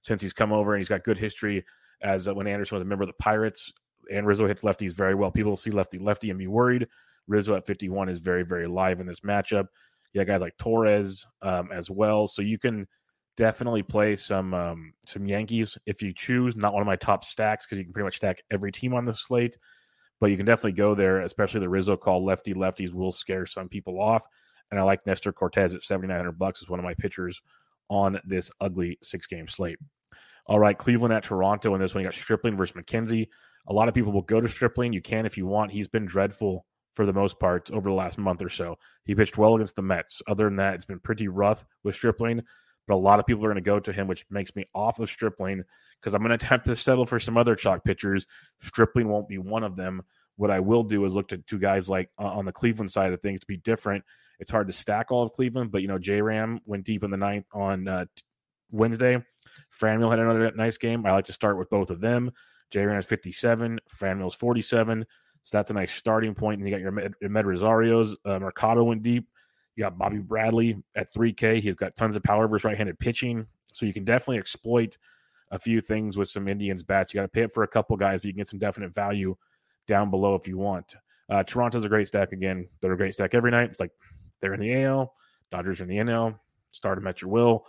since 0.04 0.22
he's 0.22 0.34
come 0.34 0.54
over, 0.54 0.74
and 0.74 0.80
he's 0.80 0.90
got 0.90 1.04
good 1.04 1.18
history 1.18 1.66
as 2.04 2.28
uh, 2.28 2.36
when 2.36 2.46
Anderson 2.46 2.78
was 2.78 2.84
a 2.84 2.86
member 2.86 3.04
of 3.04 3.10
the 3.10 3.14
Pirates. 3.14 3.74
And 4.14 4.28
Rizzo 4.28 4.48
hits 4.48 4.62
lefties 4.62 4.94
very 4.94 5.16
well. 5.16 5.32
People 5.32 5.56
see 5.56 5.72
lefty 5.72 5.98
lefty 5.98 6.30
and 6.30 6.38
be 6.38 6.48
worried. 6.48 6.88
Rizzo 7.28 7.56
at 7.56 7.66
51 7.66 8.10
is 8.10 8.20
very, 8.20 8.44
very 8.44 8.68
live 8.68 9.00
in 9.00 9.08
this 9.08 9.22
matchup. 9.22 9.66
Yeah, 10.14 10.24
guys 10.24 10.42
like 10.42 10.58
Torres 10.58 11.26
um, 11.42 11.72
as 11.74 11.90
well. 11.90 12.28
So 12.28 12.44
you 12.44 12.60
can 12.60 12.88
definitely 13.38 13.84
play 13.84 14.16
some 14.16 14.54
um, 14.54 14.94
some 15.08 15.26
Yankees 15.26 15.78
if 15.88 16.02
you 16.02 16.14
choose. 16.14 16.56
Not 16.56 16.74
one 16.74 16.82
of 16.82 16.88
my 16.88 16.96
top 16.96 17.26
stacks 17.26 17.66
because 17.66 17.80
you 17.80 17.86
can 17.86 17.94
pretty 17.94 18.06
much 18.06 18.18
stack 18.18 18.42
every 18.52 18.72
team 18.72 18.94
on 18.94 19.06
the 19.06 19.14
slate, 19.14 19.58
but 20.20 20.32
you 20.32 20.38
can 20.38 20.46
definitely 20.46 20.74
go 20.74 20.96
there. 20.96 21.22
Especially 21.22 21.60
the 21.60 21.70
Rizzo 21.70 21.98
call 21.98 22.26
lefty 22.26 22.54
lefties 22.54 22.94
will 22.94 23.12
scare 23.12 23.46
some 23.46 23.70
people 23.70 24.02
off. 24.02 24.26
And 24.72 24.80
I 24.80 24.84
like 24.84 25.06
Nestor 25.06 25.32
Cortes 25.32 25.74
at 25.74 25.84
seventy 25.84 26.08
nine 26.08 26.18
hundred 26.18 26.40
bucks 26.40 26.62
as 26.62 26.70
one 26.70 26.80
of 26.80 26.86
my 26.86 26.94
pitchers 26.94 27.42
on 27.90 28.20
this 28.26 28.52
ugly 28.60 28.98
six 29.02 29.28
game 29.28 29.48
slate. 29.48 29.80
All 30.46 30.60
right, 30.60 30.78
Cleveland 30.78 31.14
at 31.14 31.24
Toronto 31.24 31.76
in 31.76 31.82
this 31.82 31.94
one. 31.94 32.04
You 32.04 32.08
got 32.08 32.16
Stripling 32.16 32.58
versus 32.58 32.76
McKenzie. 32.76 33.28
A 33.68 33.74
lot 33.74 33.90
of 33.90 33.94
people 33.94 34.14
will 34.14 34.22
go 34.22 34.40
to 34.40 34.48
Stripling. 34.48 34.94
You 34.94 35.02
can 35.02 35.26
if 35.26 35.38
you 35.38 35.46
want. 35.46 35.72
He's 35.72 35.90
been 35.90 36.06
dreadful 36.06 36.66
for 36.94 37.06
the 37.06 37.14
most 37.14 37.40
part 37.40 37.70
over 37.72 37.90
the 37.90 37.96
last 37.96 38.18
month 38.18 38.42
or 38.42 38.50
so. 38.50 38.78
He 39.04 39.14
pitched 39.14 39.38
well 39.38 39.56
against 39.56 39.76
the 39.76 39.82
Mets. 39.82 40.22
Other 40.28 40.46
than 40.46 40.56
that, 40.56 40.76
it's 40.76 40.86
been 40.86 41.00
pretty 41.00 41.28
rough 41.28 41.66
with 41.84 41.96
Stripling, 41.96 42.42
but 42.88 42.96
a 42.96 42.98
lot 42.98 43.20
of 43.20 43.26
people 43.26 43.44
are 43.44 43.50
going 43.50 43.56
to 43.56 43.62
go 43.62 43.80
to 43.80 43.94
him, 43.94 44.08
which 44.08 44.26
makes 44.30 44.56
me 44.56 44.66
off 44.74 45.00
of 45.00 45.10
Stripling 45.10 45.64
because 46.00 46.14
I'm 46.14 46.24
going 46.24 46.38
to 46.40 46.46
have 46.46 46.64
to 46.64 46.76
settle 46.76 47.06
for 47.06 47.20
some 47.20 47.38
other 47.38 47.56
chalk 47.56 47.84
pitchers. 47.84 48.26
Stripling 48.62 49.10
won't 49.10 49.28
be 49.28 49.38
one 49.38 49.64
of 49.64 49.76
them. 49.76 50.02
What 50.38 50.52
I 50.52 50.60
will 50.60 50.84
do 50.84 51.04
is 51.06 51.16
look 51.16 51.28
to 51.30 51.38
two 51.40 51.60
guys 51.60 51.90
like 51.90 52.10
uh, 52.20 52.26
on 52.26 52.46
the 52.46 52.52
Cleveland 52.52 52.92
side 52.92 53.12
of 53.12 53.22
things 53.22 53.40
to 53.42 53.48
be 53.48 53.58
different. 53.58 54.04
It's 54.40 54.52
hard 54.52 54.68
to 54.68 54.74
stack 54.74 55.12
all 55.12 55.24
of 55.24 55.34
Cleveland, 55.34 55.72
but 55.72 55.82
you 55.82 55.88
know, 55.88 55.98
J 55.98 56.22
Ram 56.22 56.60
went 56.66 56.86
deep 56.86 57.04
in 57.04 57.10
the 57.10 57.18
ninth 57.18 57.46
on 57.54 57.88
uh, 57.88 58.06
Wednesday. 58.72 59.18
Franmil 59.82 60.12
had 60.12 60.20
another 60.20 60.52
nice 60.56 60.78
game. 60.78 61.06
I 61.06 61.12
like 61.12 61.26
to 61.26 61.34
start 61.34 61.58
with 61.58 61.70
both 61.72 61.90
of 61.90 62.00
them. 62.00 62.32
J 62.72 62.86
Ram 62.86 63.00
is 63.00 63.06
57, 63.06 63.80
Franmil's 63.90 64.36
47. 64.36 65.06
So 65.44 65.58
that's 65.58 65.72
a 65.72 65.74
nice 65.74 65.94
starting 65.94 66.36
point. 66.36 66.60
And 66.60 66.68
you 66.68 66.76
got 66.76 66.82
your 66.82 66.92
Med, 66.92 67.14
Med 67.22 67.46
Rosarios. 67.46 68.16
Uh, 68.26 68.38
Mercado 68.38 68.84
went 68.84 69.02
deep. 69.02 69.28
You 69.78 69.84
got 69.84 69.98
Bobby 69.98 70.18
Bradley 70.18 70.76
at 70.96 71.14
3K. 71.14 71.62
He's 71.62 71.76
got 71.76 71.96
tons 71.96 72.16
of 72.16 72.24
power 72.24 72.48
versus 72.48 72.66
right 72.66 72.76
handed 72.76 72.98
pitching. 72.98 73.46
So 73.72 73.86
you 73.86 73.94
can 73.94 74.04
definitely 74.04 74.40
exploit 74.40 74.98
a 75.52 75.60
few 75.60 75.80
things 75.82 76.18
with 76.18 76.30
some 76.30 76.48
Indians 76.48 76.82
bats. 76.82 77.14
You 77.14 77.20
got 77.20 77.24
to 77.24 77.30
pay 77.30 77.44
it 77.44 77.54
for 77.54 77.62
a 77.62 77.68
couple 77.68 77.96
guys, 77.96 78.22
but 78.22 78.26
you 78.26 78.34
can 78.34 78.40
get 78.40 78.48
some 78.48 78.60
definite 78.60 78.94
value 78.96 79.38
down 79.88 80.10
below 80.10 80.34
if 80.34 80.48
you 80.48 80.58
want. 80.58 80.96
Uh, 81.30 81.44
Toronto's 81.44 81.84
a 81.84 81.90
great 81.90 82.08
stack 82.08 82.32
again. 82.32 82.68
They're 82.82 82.94
a 82.94 82.98
great 82.98 83.14
stack 83.14 83.36
every 83.36 83.52
night. 83.52 83.70
It's 83.70 83.80
like 83.80 83.92
they're 84.42 84.56
in 84.56 84.60
the 84.60 84.84
AL, 84.84 85.14
Dodgers 85.52 85.80
are 85.80 85.84
in 85.84 85.90
the 85.90 85.98
NL. 85.98 86.38
Start 86.70 86.98
them 86.98 87.08
at 87.08 87.22
your 87.22 87.30
will. 87.30 87.66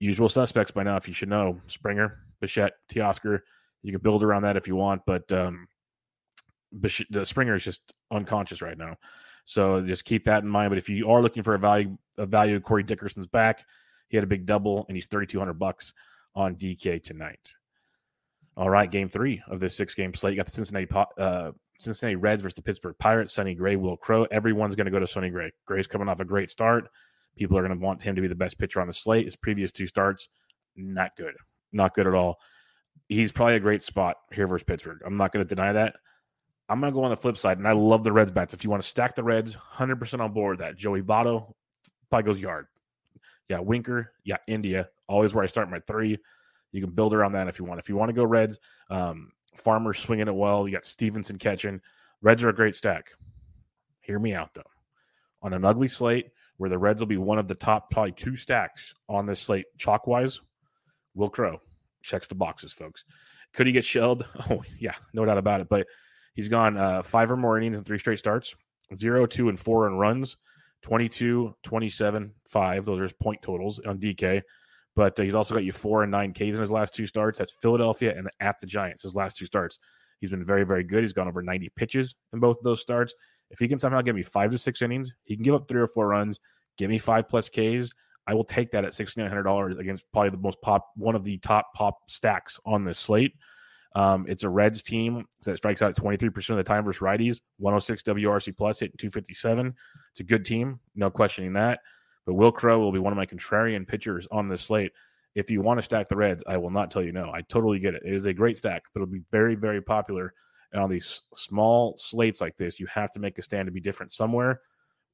Usual 0.00 0.28
suspects 0.28 0.72
by 0.72 0.82
now, 0.82 0.96
if 0.96 1.06
you 1.06 1.14
should 1.14 1.28
know 1.28 1.60
Springer, 1.68 2.18
Bichette, 2.40 2.74
Teoscar. 2.92 3.40
You 3.82 3.92
can 3.92 4.00
build 4.00 4.24
around 4.24 4.42
that 4.42 4.56
if 4.56 4.66
you 4.66 4.74
want, 4.74 5.02
but 5.06 5.30
um, 5.32 5.68
the 6.72 7.24
Springer 7.24 7.54
is 7.54 7.62
just 7.62 7.94
unconscious 8.10 8.60
right 8.60 8.76
now. 8.76 8.96
So 9.48 9.80
just 9.80 10.04
keep 10.04 10.24
that 10.24 10.42
in 10.42 10.48
mind. 10.50 10.70
But 10.70 10.76
if 10.76 10.90
you 10.90 11.08
are 11.08 11.22
looking 11.22 11.42
for 11.42 11.54
a 11.54 11.58
value, 11.58 11.96
a 12.18 12.26
value, 12.26 12.60
Corey 12.60 12.82
Dickerson's 12.82 13.26
back. 13.26 13.64
He 14.08 14.16
had 14.18 14.22
a 14.22 14.26
big 14.26 14.44
double, 14.44 14.84
and 14.88 14.96
he's 14.96 15.06
thirty 15.06 15.26
two 15.26 15.38
hundred 15.38 15.54
bucks 15.54 15.94
on 16.34 16.54
DK 16.54 17.02
tonight. 17.02 17.54
All 18.58 18.68
right, 18.68 18.90
game 18.90 19.08
three 19.08 19.40
of 19.48 19.58
this 19.58 19.74
six 19.74 19.94
game 19.94 20.12
slate. 20.12 20.34
You 20.34 20.36
got 20.36 20.44
the 20.44 20.52
Cincinnati 20.52 20.86
uh, 21.16 21.52
Cincinnati 21.78 22.16
Reds 22.16 22.42
versus 22.42 22.56
the 22.56 22.62
Pittsburgh 22.62 22.94
Pirates. 22.98 23.32
Sonny 23.32 23.54
Gray, 23.54 23.76
Wil 23.76 23.96
Crowe. 23.96 24.26
Everyone's 24.30 24.74
going 24.74 24.84
to 24.84 24.90
go 24.90 24.98
to 24.98 25.06
Sonny 25.06 25.30
Gray. 25.30 25.50
Gray's 25.64 25.86
coming 25.86 26.10
off 26.10 26.20
a 26.20 26.26
great 26.26 26.50
start. 26.50 26.90
People 27.34 27.56
are 27.56 27.66
going 27.66 27.78
to 27.78 27.82
want 27.82 28.02
him 28.02 28.16
to 28.16 28.20
be 28.20 28.28
the 28.28 28.34
best 28.34 28.58
pitcher 28.58 28.82
on 28.82 28.86
the 28.86 28.92
slate. 28.92 29.24
His 29.24 29.36
previous 29.36 29.72
two 29.72 29.86
starts, 29.86 30.28
not 30.76 31.16
good, 31.16 31.34
not 31.72 31.94
good 31.94 32.06
at 32.06 32.12
all. 32.12 32.36
He's 33.08 33.32
probably 33.32 33.54
a 33.54 33.60
great 33.60 33.82
spot 33.82 34.16
here 34.30 34.46
versus 34.46 34.64
Pittsburgh. 34.64 35.00
I'm 35.06 35.16
not 35.16 35.32
going 35.32 35.46
to 35.46 35.54
deny 35.54 35.72
that. 35.72 35.94
I'm 36.68 36.80
going 36.80 36.92
to 36.92 36.94
go 36.94 37.04
on 37.04 37.10
the 37.10 37.16
flip 37.16 37.38
side, 37.38 37.58
and 37.58 37.66
I 37.66 37.72
love 37.72 38.04
the 38.04 38.12
Reds 38.12 38.30
bats. 38.30 38.52
If 38.52 38.62
you 38.62 38.70
want 38.70 38.82
to 38.82 38.88
stack 38.88 39.14
the 39.14 39.22
Reds, 39.22 39.56
100% 39.74 40.20
on 40.20 40.32
board 40.32 40.58
that. 40.58 40.76
Joey 40.76 41.02
Votto 41.02 41.54
probably 42.10 42.30
goes 42.30 42.38
yard. 42.38 42.66
Yeah, 43.48 43.60
Winker. 43.60 44.12
Yeah, 44.24 44.36
India. 44.46 44.88
Always 45.08 45.34
where 45.34 45.44
I 45.44 45.46
start 45.46 45.70
my 45.70 45.80
three. 45.80 46.18
You 46.72 46.82
can 46.82 46.90
build 46.90 47.14
around 47.14 47.32
that 47.32 47.48
if 47.48 47.58
you 47.58 47.64
want. 47.64 47.80
If 47.80 47.88
you 47.88 47.96
want 47.96 48.10
to 48.10 48.14
go 48.14 48.24
Reds, 48.24 48.58
um, 48.90 49.32
Farmer 49.56 49.94
swinging 49.94 50.28
it 50.28 50.34
well. 50.34 50.68
You 50.68 50.72
got 50.72 50.84
Stephenson 50.84 51.38
catching. 51.38 51.80
Reds 52.20 52.42
are 52.42 52.50
a 52.50 52.54
great 52.54 52.76
stack. 52.76 53.10
Hear 54.02 54.18
me 54.18 54.34
out, 54.34 54.52
though. 54.52 54.62
On 55.42 55.52
an 55.54 55.64
ugly 55.64 55.88
slate 55.88 56.30
where 56.58 56.68
the 56.68 56.78
Reds 56.78 57.00
will 57.00 57.06
be 57.06 57.16
one 57.16 57.38
of 57.38 57.48
the 57.48 57.54
top, 57.54 57.90
probably 57.90 58.12
two 58.12 58.36
stacks 58.36 58.92
on 59.08 59.24
this 59.24 59.40
slate, 59.40 59.66
chalk 59.78 60.06
wise, 60.06 60.40
Wil 61.14 61.28
Crowe. 61.28 61.60
checks 62.02 62.26
the 62.26 62.34
boxes, 62.34 62.72
folks. 62.72 63.04
Could 63.54 63.66
he 63.66 63.72
get 63.72 63.84
shelled? 63.84 64.26
Oh, 64.50 64.62
yeah, 64.78 64.94
no 65.14 65.24
doubt 65.24 65.38
about 65.38 65.60
it. 65.60 65.68
But 65.68 65.86
he's 66.38 66.48
gone 66.48 66.76
uh, 66.76 67.02
five 67.02 67.32
or 67.32 67.36
more 67.36 67.58
innings 67.58 67.76
in 67.76 67.82
three 67.82 67.98
straight 67.98 68.20
starts, 68.20 68.54
zero, 68.94 69.26
two, 69.26 69.48
and 69.48 69.58
four 69.58 69.88
in 69.88 69.94
runs, 69.94 70.36
22, 70.82 71.52
27, 71.64 72.32
five. 72.48 72.84
Those 72.84 73.00
are 73.00 73.02
his 73.02 73.12
point 73.12 73.42
totals 73.42 73.80
on 73.80 73.98
DK. 73.98 74.42
But 74.94 75.18
uh, 75.18 75.24
he's 75.24 75.34
also 75.34 75.56
got 75.56 75.64
you 75.64 75.72
four 75.72 76.04
and 76.04 76.12
nine 76.12 76.32
Ks 76.32 76.40
in 76.40 76.60
his 76.60 76.70
last 76.70 76.94
two 76.94 77.06
starts. 77.08 77.40
That's 77.40 77.50
Philadelphia 77.60 78.16
and 78.16 78.28
at 78.38 78.54
the 78.60 78.68
Giants, 78.68 79.02
his 79.02 79.16
last 79.16 79.36
two 79.36 79.46
starts. 79.46 79.80
He's 80.20 80.30
been 80.30 80.44
very, 80.44 80.62
very 80.64 80.84
good. 80.84 81.00
He's 81.00 81.12
gone 81.12 81.26
over 81.26 81.42
90 81.42 81.70
pitches 81.70 82.14
in 82.32 82.38
both 82.38 82.58
of 82.58 82.62
those 82.62 82.80
starts. 82.80 83.12
If 83.50 83.58
he 83.58 83.66
can 83.66 83.78
somehow 83.78 84.00
give 84.02 84.14
me 84.14 84.22
five 84.22 84.52
to 84.52 84.58
six 84.58 84.80
innings, 84.80 85.12
he 85.24 85.34
can 85.34 85.42
give 85.42 85.56
up 85.56 85.66
three 85.66 85.80
or 85.80 85.88
four 85.88 86.06
runs, 86.06 86.38
give 86.76 86.88
me 86.88 86.98
five 86.98 87.28
plus 87.28 87.48
Ks. 87.48 87.90
I 88.28 88.34
will 88.34 88.44
take 88.44 88.70
that 88.70 88.84
at 88.84 88.94
sixty 88.94 89.20
nine 89.20 89.28
hundred 89.28 89.44
dollars 89.44 89.76
against 89.76 90.06
probably 90.12 90.30
the 90.30 90.36
most 90.36 90.60
pop, 90.60 90.86
one 90.94 91.16
of 91.16 91.24
the 91.24 91.38
top 91.38 91.66
pop 91.74 91.98
stacks 92.08 92.60
on 92.64 92.84
this 92.84 92.98
slate. 92.98 93.32
Um, 93.98 94.26
it's 94.28 94.44
a 94.44 94.48
Reds 94.48 94.80
team 94.84 95.26
that 95.42 95.56
strikes 95.56 95.82
out 95.82 95.96
twenty 95.96 96.16
three 96.16 96.30
percent 96.30 96.56
of 96.56 96.64
the 96.64 96.68
time 96.68 96.84
versus 96.84 97.02
righties. 97.02 97.40
106 97.58 98.04
WRC 98.04 98.56
plus 98.56 98.78
hitting 98.78 98.96
two 98.96 99.10
fifty 99.10 99.34
seven. 99.34 99.74
It's 100.12 100.20
a 100.20 100.24
good 100.24 100.44
team, 100.44 100.78
no 100.94 101.10
questioning 101.10 101.54
that. 101.54 101.80
But 102.24 102.34
Wil 102.34 102.52
Crowe 102.52 102.78
will 102.78 102.92
be 102.92 103.00
one 103.00 103.12
of 103.12 103.16
my 103.16 103.26
contrarian 103.26 103.88
pitchers 103.88 104.28
on 104.30 104.48
this 104.48 104.62
slate. 104.62 104.92
If 105.34 105.50
you 105.50 105.62
want 105.62 105.78
to 105.78 105.82
stack 105.82 106.06
the 106.06 106.16
Reds, 106.16 106.44
I 106.46 106.58
will 106.58 106.70
not 106.70 106.92
tell 106.92 107.02
you 107.02 107.10
no. 107.10 107.32
I 107.34 107.40
totally 107.42 107.80
get 107.80 107.94
it. 107.94 108.02
It 108.04 108.14
is 108.14 108.26
a 108.26 108.32
great 108.32 108.56
stack, 108.56 108.84
but 108.94 109.00
it'll 109.00 109.12
be 109.12 109.22
very, 109.32 109.56
very 109.56 109.82
popular. 109.82 110.32
And 110.72 110.80
on 110.80 110.90
these 110.90 111.24
small 111.34 111.96
slates 111.96 112.40
like 112.40 112.56
this, 112.56 112.78
you 112.78 112.86
have 112.86 113.10
to 113.12 113.20
make 113.20 113.36
a 113.38 113.42
stand 113.42 113.66
to 113.66 113.72
be 113.72 113.80
different 113.80 114.12
somewhere. 114.12 114.60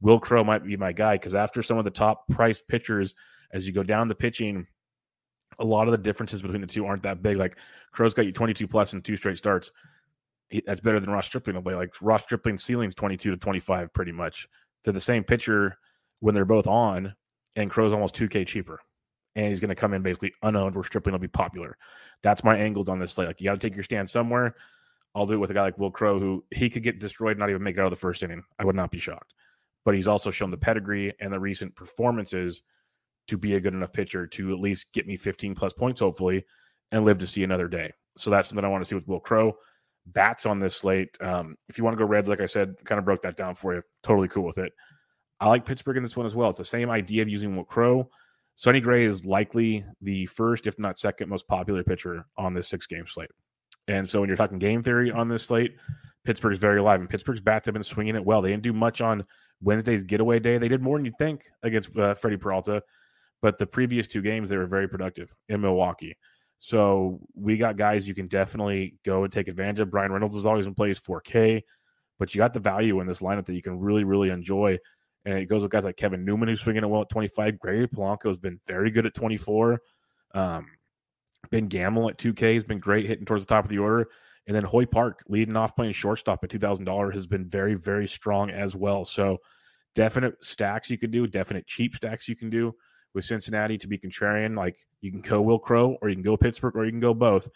Wil 0.03 0.21
Crowe 0.21 0.45
might 0.45 0.65
be 0.65 0.77
my 0.77 0.93
guy 0.93 1.15
because 1.15 1.35
after 1.35 1.63
some 1.63 1.79
of 1.79 1.85
the 1.85 1.91
top 1.91 2.27
priced 2.29 2.69
pitchers, 2.69 3.15
as 3.55 3.67
you 3.67 3.73
go 3.73 3.83
down 3.83 4.09
the 4.09 4.15
pitching, 4.15 4.67
a 5.59 5.65
lot 5.65 5.89
of 5.89 5.93
the 5.93 5.99
differences 5.99 6.43
between 6.43 6.61
the 6.61 6.67
two 6.67 6.87
aren't 6.87 7.03
that 7.03 7.23
big. 7.23 7.37
Like 7.37 7.57
Crowe's 7.93 8.15
got 8.15 8.27
you 8.27 8.33
22 8.33 8.67
plus 8.67 8.93
in 8.93 9.03
two 9.03 9.17
straight 9.17 9.39
starts. 9.39 9.71
He, 10.49 10.63
that's 10.67 10.81
better 10.81 11.01
than 11.01 11.11
Ross 11.11 11.27
Stripling. 11.27 11.63
Like 11.63 11.95
Ross 12.03 12.25
Stripling 12.25 12.59
ceiling's 12.59 12.95
22 12.95 13.31
to 13.31 13.37
25 13.37 13.93
pretty 13.93 14.13
much. 14.13 14.49
They're 14.83 14.93
the 14.93 15.01
same 15.01 15.25
pitcher 15.25 15.79
when 16.21 16.35
they're 16.35 16.45
both 16.45 16.67
on, 16.67 17.15
and 17.57 17.71
Crowe's 17.71 17.93
almost 17.93 18.15
2K 18.15 18.47
cheaper. 18.47 18.81
And 19.37 19.49
he's 19.49 19.61
going 19.61 19.71
to 19.71 19.75
come 19.75 19.95
in 19.95 20.03
basically 20.03 20.33
unowned 20.43 20.75
where 20.75 20.85
Stripling 20.85 21.13
will 21.13 21.19
be 21.19 21.29
popular. 21.29 21.77
That's 22.23 22.45
my 22.45 22.57
angles 22.57 22.89
on 22.89 22.99
this 22.99 23.13
slate. 23.13 23.29
Like 23.29 23.41
you 23.41 23.47
got 23.47 23.61
to 23.61 23.67
take 23.67 23.75
your 23.75 23.85
stand 23.85 24.09
somewhere. 24.09 24.55
I'll 25.15 25.27
do 25.27 25.35
it 25.35 25.39
with 25.39 25.51
a 25.51 25.55
guy 25.55 25.63
like 25.63 25.79
Wil 25.79 25.91
Crowe, 25.91 26.19
who 26.19 26.45
he 26.51 26.69
could 26.69 26.83
get 26.83 26.99
destroyed, 26.99 27.39
not 27.39 27.51
even 27.51 27.63
make 27.63 27.77
it 27.77 27.81
out 27.81 27.87
of 27.87 27.93
the 27.93 27.97
first 27.97 28.23
inning. 28.23 28.43
I 28.59 28.65
would 28.65 28.77
not 28.77 28.91
be 28.91 28.99
shocked. 28.99 29.35
But 29.85 29.95
he's 29.95 30.09
also 30.09 30.31
shown 30.31 30.51
the 30.51 30.57
pedigree 30.57 31.13
and 31.21 31.33
the 31.33 31.39
recent 31.39 31.75
performances 31.75 32.63
to 33.29 33.37
be 33.37 33.55
a 33.55 33.61
good 33.61 33.75
enough 33.75 33.93
pitcher 33.93 34.27
to 34.27 34.53
at 34.53 34.61
least 34.61 34.87
get 34.93 35.07
me 35.07 35.17
15 35.17 35.55
plus 35.55 35.73
points, 35.73 36.01
hopefully, 36.01 36.45
and 36.93 37.05
live 37.05 37.19
to 37.19 37.27
see 37.27 37.45
another 37.45 37.69
day. 37.69 37.93
So 38.17 38.31
that's 38.31 38.49
something 38.49 38.65
I 38.65 38.69
want 38.69 38.83
to 38.83 38.89
see 38.89 38.95
with 38.95 39.09
Wil 39.09 39.21
Crowe. 39.21 39.57
Bats 40.07 40.47
on 40.47 40.59
this 40.59 40.77
slate. 40.77 41.17
Um, 41.21 41.57
if 41.69 41.79
you 41.79 41.85
want 41.85 41.97
to 41.97 41.99
go 41.99 42.09
Reds, 42.09 42.29
like 42.29 42.41
I 42.41 42.47
said, 42.47 42.75
kind 42.85 42.99
of 42.99 43.05
broke 43.05 43.23
that 43.23 43.37
down 43.37 43.55
for 43.55 43.75
you. 43.75 43.83
Totally 44.03 44.29
cool 44.29 44.45
with 44.45 44.59
it. 44.59 44.73
I 45.41 45.49
like 45.49 45.65
Pittsburgh 45.65 45.97
in 45.97 46.03
this 46.03 46.17
one 46.17 46.27
as 46.27 46.37
well. 46.37 46.49
It's 46.49 46.59
the 46.59 46.65
same 46.65 46.91
idea 46.91 47.23
of 47.23 47.29
using 47.29 47.55
Wil 47.55 47.65
Crowe. 47.65 48.09
Sonny 48.57 48.81
Gray 48.81 49.05
is 49.05 49.25
likely 49.25 49.85
the 50.01 50.27
first, 50.27 50.67
if 50.67 50.79
not 50.79 50.99
second, 50.99 51.29
most 51.29 51.49
popular 51.49 51.83
pitcher 51.83 52.25
on 52.37 52.55
this 52.55 52.69
six 52.69 52.87
game 52.87 53.07
slate. 53.07 53.31
And 53.89 54.09
so 54.09 54.21
when 54.21 54.29
you're 54.29 54.37
talking 54.37 54.59
game 54.59 54.83
theory 54.83 55.11
on 55.11 55.29
this 55.29 55.45
slate, 55.45 55.77
Pittsburgh 56.25 56.53
is 56.53 56.59
very 56.59 56.79
alive, 56.79 57.01
and 57.01 57.11
Pittsburgh's 57.11 57.41
bats 57.41 57.67
have 57.67 57.75
been 57.75 57.83
swinging 57.83 58.15
it 58.15 58.25
well. 58.25 58.41
They 58.41 58.51
didn't 58.51 58.63
do 58.63 58.73
much 58.73 59.01
on 59.01 59.25
Wednesday's 59.61 60.05
getaway 60.05 60.39
day. 60.39 60.57
They 60.59 60.69
did 60.69 60.83
more 60.83 60.97
than 60.97 61.05
you'd 61.05 61.19
think 61.19 61.43
against 61.63 61.97
uh, 61.97 62.15
Freddie 62.15 62.37
Peralta, 62.37 62.83
but 63.45 63.59
the 63.59 63.67
previous 63.67 64.09
two 64.09 64.23
games 64.23 64.49
they 64.49 64.57
were 64.57 64.67
very 64.67 64.89
productive 64.89 65.37
in 65.51 65.61
Milwaukee. 65.61 66.17
So 66.57 67.21
we 67.35 67.59
got 67.59 67.77
guys 67.77 68.09
you 68.09 68.15
can 68.15 68.27
definitely 68.27 68.95
go 69.05 69.23
and 69.25 69.31
take 69.31 69.49
advantage 69.49 69.81
of. 69.81 69.91
Bryan 69.91 70.13
Reynolds 70.13 70.35
is 70.35 70.47
always 70.47 70.65
in 70.65 70.73
place 70.73 70.99
4K, 70.99 71.61
but 72.19 72.35
you 72.35 72.39
got 72.39 72.55
the 72.55 72.61
value 72.61 73.01
in 73.01 73.07
this 73.07 73.21
lineup 73.21 73.45
that 73.45 73.55
you 73.55 73.61
can 73.61 73.79
really, 73.79 74.03
really 74.03 74.31
enjoy. 74.31 74.79
And 75.27 75.37
it 75.37 75.45
goes 75.45 75.61
with 75.61 75.71
guys 75.71 75.85
like 75.85 75.99
Kevin 75.99 76.25
Newman, 76.25 76.49
who's 76.49 76.61
swinging 76.61 76.85
it 76.85 76.87
well 76.87 77.03
at 77.03 77.11
25. 77.11 77.61
Gary 77.61 77.87
Polanco 77.87 78.29
has 78.29 78.39
been 78.39 78.59
very 78.67 78.91
good 78.91 79.05
at 79.05 79.13
24. 79.13 79.79
Um, 80.35 80.67
Ben 81.51 81.67
Gamel 81.67 82.09
at 82.09 82.17
2K 82.17 82.55
has 82.55 82.65
been 82.65 82.79
great 82.79 83.05
hitting 83.05 83.27
towards 83.27 83.45
the 83.45 83.55
top 83.55 83.67
of 83.67 83.71
the 83.71 83.77
order. 83.77 84.09
And 84.47 84.57
then 84.57 84.65
Hoy 84.65 84.87
Park 84.87 85.23
leading 85.29 85.55
off 85.55 85.77
playing 85.77 85.93
shortstop 85.93 86.43
at 86.43 86.49
$2,000 86.49 87.13
has 87.13 87.27
been 87.27 87.45
very, 87.45 87.75
very 87.75 88.09
strong 88.09 88.49
as 88.49 88.75
well. 88.75 89.05
So 89.05 89.37
definite 89.95 90.43
stacks 90.43 90.89
you 90.89 90.97
can 90.97 91.11
do, 91.11 91.27
definite 91.27 91.67
cheap 91.67 91.95
stacks 91.95 92.27
you 92.27 92.37
can 92.37 92.49
do 92.49 92.75
with 93.15 93.25
Cincinnati 93.25 93.79
to 93.79 93.87
be 93.87 93.99
contrarian. 93.99 94.57
Like 94.57 94.77
you 95.01 95.11
can 95.11 95.21
go 95.21 95.41
Wil 95.41 95.59
Crowe 95.59 95.97
or 96.03 96.09
you 96.09 96.17
can 96.17 96.23
go 96.23 96.37
Pittsburgh 96.37 96.77
or 96.77 96.85
you 96.85 96.91
can 96.91 97.01
go 97.01 97.15
both. 97.15 97.49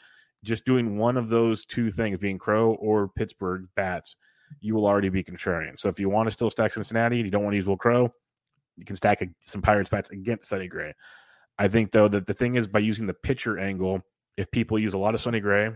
Just 0.45 0.65
doing 0.65 0.97
one 0.97 1.17
of 1.17 1.29
those 1.29 1.65
two 1.65 1.91
things, 1.91 2.19
being 2.19 2.39
Crowe 2.39 2.77
or 2.81 3.09
Pittsburgh 3.09 3.67
bats, 3.75 4.17
you 4.61 4.75
will 4.75 4.87
already 4.87 5.09
be 5.09 5.25
contrarian. 5.25 5.79
So 5.79 5.89
if 5.89 5.99
you 5.99 6.09
want 6.09 6.29
to 6.29 6.31
still 6.31 6.51
stack 6.51 6.73
Cincinnati 6.73 7.17
and 7.17 7.27
you 7.27 7.31
don't 7.31 7.43
want 7.43 7.53
to 7.53 7.59
use 7.59 7.67
Wil 7.67 7.77
Crowe, 7.77 8.13
you 8.77 8.85
can 8.85 8.97
stack 8.97 9.21
a, 9.21 9.27
some 9.45 9.61
Pirates 9.61 9.91
bats 9.91 10.11
against 10.11 10.49
Sonny 10.49 10.69
Gray. 10.69 10.95
I 11.59 11.67
think 11.67 11.91
though 11.91 12.09
that 12.09 12.27
the 12.27 12.35
thing 12.35 12.55
is 12.55 12.69
by 12.69 12.79
using 12.79 13.07
the 13.07 13.15
pitcher 13.15 13.59
angle, 13.59 14.01
if 14.37 14.51
people 14.53 14.79
use 14.79 14.95
a 14.95 14.99
lot 14.99 15.15
of 15.15 15.21
Sonny 15.21 15.41
Gray 15.41 15.71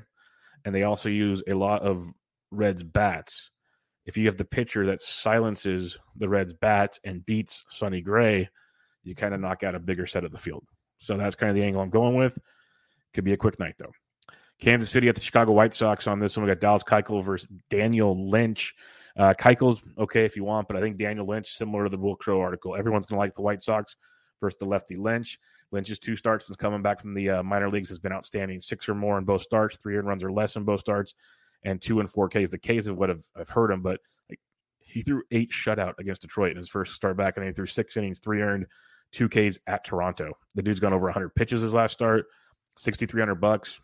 and 0.65 0.75
they 0.75 0.85
also 0.85 1.09
use 1.09 1.43
a 1.49 1.55
lot 1.55 1.83
of 1.83 2.13
Reds 2.53 2.85
bats, 2.85 3.51
if 4.07 4.17
you 4.17 4.27
have 4.27 4.37
the 4.37 4.45
pitcher 4.45 4.87
that 4.87 5.01
silences 5.01 5.99
the 6.17 6.29
Reds 6.29 6.53
bats 6.53 7.01
and 7.05 7.27
beats 7.27 7.65
Sonny 7.69 8.01
Gray, 8.01 8.49
you 9.05 9.15
kind 9.15 9.35
of 9.35 9.41
knock 9.41 9.63
out 9.63 9.75
a 9.75 9.79
bigger 9.79 10.07
set 10.07 10.25
of 10.25 10.33
the 10.33 10.39
field. 10.39 10.65
So 10.99 11.17
that's 11.17 11.35
kind 11.35 11.51
of 11.51 11.57
the 11.57 11.65
angle 11.65 11.83
I'm 11.83 11.91
going 11.91 12.17
with. 12.17 12.39
Could 13.15 13.25
be 13.25 13.33
a 13.33 13.37
quick 13.37 13.59
night 13.59 13.75
though. 13.79 13.93
Kansas 14.61 14.91
City 14.91 15.09
at 15.09 15.17
the 15.17 15.21
Chicago 15.21 15.53
White 15.53 15.75
Sox 15.75 16.07
on 16.07 16.21
this 16.21 16.37
one. 16.37 16.47
We 16.47 16.51
got 16.51 16.61
Dallas 16.61 16.85
Keuchel 16.85 17.23
versus 17.23 17.49
Daniel 17.69 18.31
Lynch. 18.31 18.75
Uh, 19.17 19.35
Keuchel's 19.39 19.83
okay 19.99 20.25
if 20.25 20.37
you 20.37 20.45
want, 20.45 20.69
but 20.69 20.77
I 20.77 20.81
think 20.81 20.97
Daniel 20.97 21.27
Lynch, 21.27 21.49
similar 21.49 21.85
to 21.85 21.91
the 21.91 21.99
Wil 21.99 22.17
Crowe 22.17 22.41
article, 22.41 22.77
everyone's 22.77 23.05
going 23.07 23.17
to 23.17 23.21
like 23.21 23.35
the 23.35 23.43
White 23.43 23.63
Sox 23.63 23.97
versus 24.41 24.59
the 24.59 24.65
lefty 24.65 24.97
Lynch. 24.97 25.39
Lynch's 25.73 25.99
two 25.99 26.17
starts 26.17 26.47
since 26.47 26.57
coming 26.57 26.83
back 26.83 27.01
from 27.01 27.15
the 27.15 27.31
uh, 27.31 27.43
minor 27.43 27.71
leagues 27.71 27.89
has 27.89 27.99
been 27.99 28.13
outstanding. 28.13 28.61
Six 28.61 28.89
or 28.89 28.95
more 28.95 29.19
in 29.19 29.25
both 29.25 29.43
starts, 29.43 29.77
three 29.79 29.97
runs 29.97 30.23
or 30.23 30.31
less 30.31 30.57
in 30.57 30.65
both 30.65 30.81
starts, 30.81 31.15
and 31.65 31.81
two 31.81 32.01
and 32.01 32.09
four 32.09 32.29
Ks. 32.29 32.51
The 32.51 32.59
Ks 32.59 32.87
of 32.87 32.97
what 32.97 33.11
I've, 33.11 33.27
I've 33.37 33.49
heard 33.49 33.71
him, 33.71 33.83
but 33.83 34.01
he 34.93 35.03
threw 35.03 35.23
eight 35.31 35.51
shutout 35.51 35.95
against 35.99 36.23
Detroit 36.23 36.53
in 36.53 36.59
his 36.59 36.69
first 36.69 36.95
start 36.95 37.17
back, 37.17 37.37
and 37.37 37.47
he 37.47 37.53
threw 37.53 37.67
six 37.67 37.97
innings, 37.97 38.19
three 38.19 38.43
earned, 38.43 38.67
two 39.11 39.29
Ks 39.29 39.59
at 39.67 39.85
Toronto. 39.85 40.33
The 40.55 40.63
dude's 40.63 40.81
gone 40.81 40.93
over 40.93 41.07
100 41.07 41.35
pitches 41.35 41.63
his 41.63 41.73
last 41.73 41.93
start, 41.93 42.27
6,300 42.77 43.37
bucks. 43.37 43.81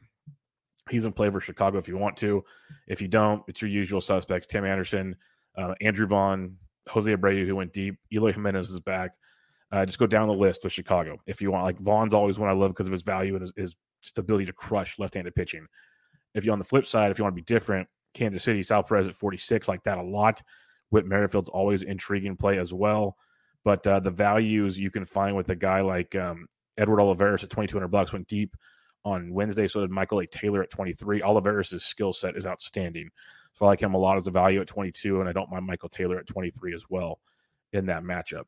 He's 0.90 1.04
in 1.04 1.12
play 1.12 1.30
for 1.30 1.40
Chicago 1.40 1.78
if 1.78 1.88
you 1.88 1.96
want 1.96 2.16
to. 2.18 2.44
If 2.86 3.00
you 3.00 3.08
don't, 3.08 3.42
it's 3.48 3.62
your 3.62 3.70
usual 3.70 4.00
suspects: 4.00 4.46
Tim 4.46 4.64
Anderson, 4.64 5.16
uh, 5.56 5.74
Andrew 5.80 6.06
Vaughn, 6.06 6.56
Jose 6.88 7.10
Abreu, 7.10 7.46
who 7.46 7.56
went 7.56 7.72
deep. 7.72 7.96
Eloy 8.12 8.32
Jimenez 8.32 8.70
is 8.70 8.80
back. 8.80 9.12
Uh, 9.70 9.84
just 9.84 9.98
go 9.98 10.06
down 10.06 10.28
the 10.28 10.34
list 10.34 10.64
with 10.64 10.72
Chicago 10.72 11.18
if 11.26 11.42
you 11.42 11.50
want. 11.50 11.64
Like 11.64 11.78
Vaughn's 11.78 12.14
always 12.14 12.38
one 12.38 12.48
I 12.48 12.52
love 12.52 12.70
because 12.70 12.86
of 12.86 12.92
his 12.92 13.02
value 13.02 13.34
and 13.34 13.42
his, 13.42 13.52
his 13.56 13.76
ability 14.16 14.46
to 14.46 14.52
crush 14.52 14.98
left-handed 14.98 15.34
pitching. 15.34 15.66
If 16.34 16.44
you're 16.44 16.54
on 16.54 16.58
the 16.58 16.64
flip 16.64 16.86
side, 16.86 17.10
if 17.10 17.18
you 17.18 17.24
want 17.24 17.34
to 17.34 17.42
be 17.42 17.44
different, 17.44 17.86
Kansas 18.14 18.42
City, 18.42 18.62
Sal 18.62 18.82
Perez 18.82 19.08
at 19.08 19.14
46, 19.14 19.68
like 19.68 19.82
that 19.82 19.98
a 19.98 20.02
lot. 20.02 20.42
Whit 20.90 21.06
Merrifield's 21.06 21.48
always 21.48 21.82
intriguing 21.82 22.36
play 22.36 22.58
as 22.58 22.72
well. 22.72 23.16
But 23.64 23.86
uh, 23.86 24.00
the 24.00 24.10
values 24.10 24.78
you 24.78 24.90
can 24.90 25.04
find 25.04 25.36
with 25.36 25.48
a 25.50 25.56
guy 25.56 25.80
like 25.80 26.14
um, 26.14 26.46
Edward 26.76 27.00
Olivares 27.00 27.44
at 27.44 27.50
2,200 27.50 27.88
bucks 27.88 28.12
went 28.12 28.28
deep 28.28 28.56
on 29.04 29.32
Wednesday. 29.32 29.68
So 29.68 29.80
did 29.80 29.90
Michael 29.90 30.20
A. 30.20 30.26
Taylor 30.26 30.62
at 30.62 30.70
23. 30.70 31.22
Olivares' 31.22 31.82
skill 31.82 32.12
set 32.12 32.36
is 32.36 32.46
outstanding. 32.46 33.10
So 33.54 33.64
I 33.66 33.68
like 33.68 33.80
him 33.80 33.94
a 33.94 33.98
lot 33.98 34.16
as 34.16 34.26
a 34.26 34.30
value 34.30 34.60
at 34.60 34.68
22, 34.68 35.20
and 35.20 35.28
I 35.28 35.32
don't 35.32 35.50
mind 35.50 35.66
Michael 35.66 35.88
Taylor 35.88 36.18
at 36.18 36.26
23 36.26 36.74
as 36.74 36.84
well 36.88 37.18
in 37.72 37.86
that 37.86 38.02
matchup. 38.02 38.44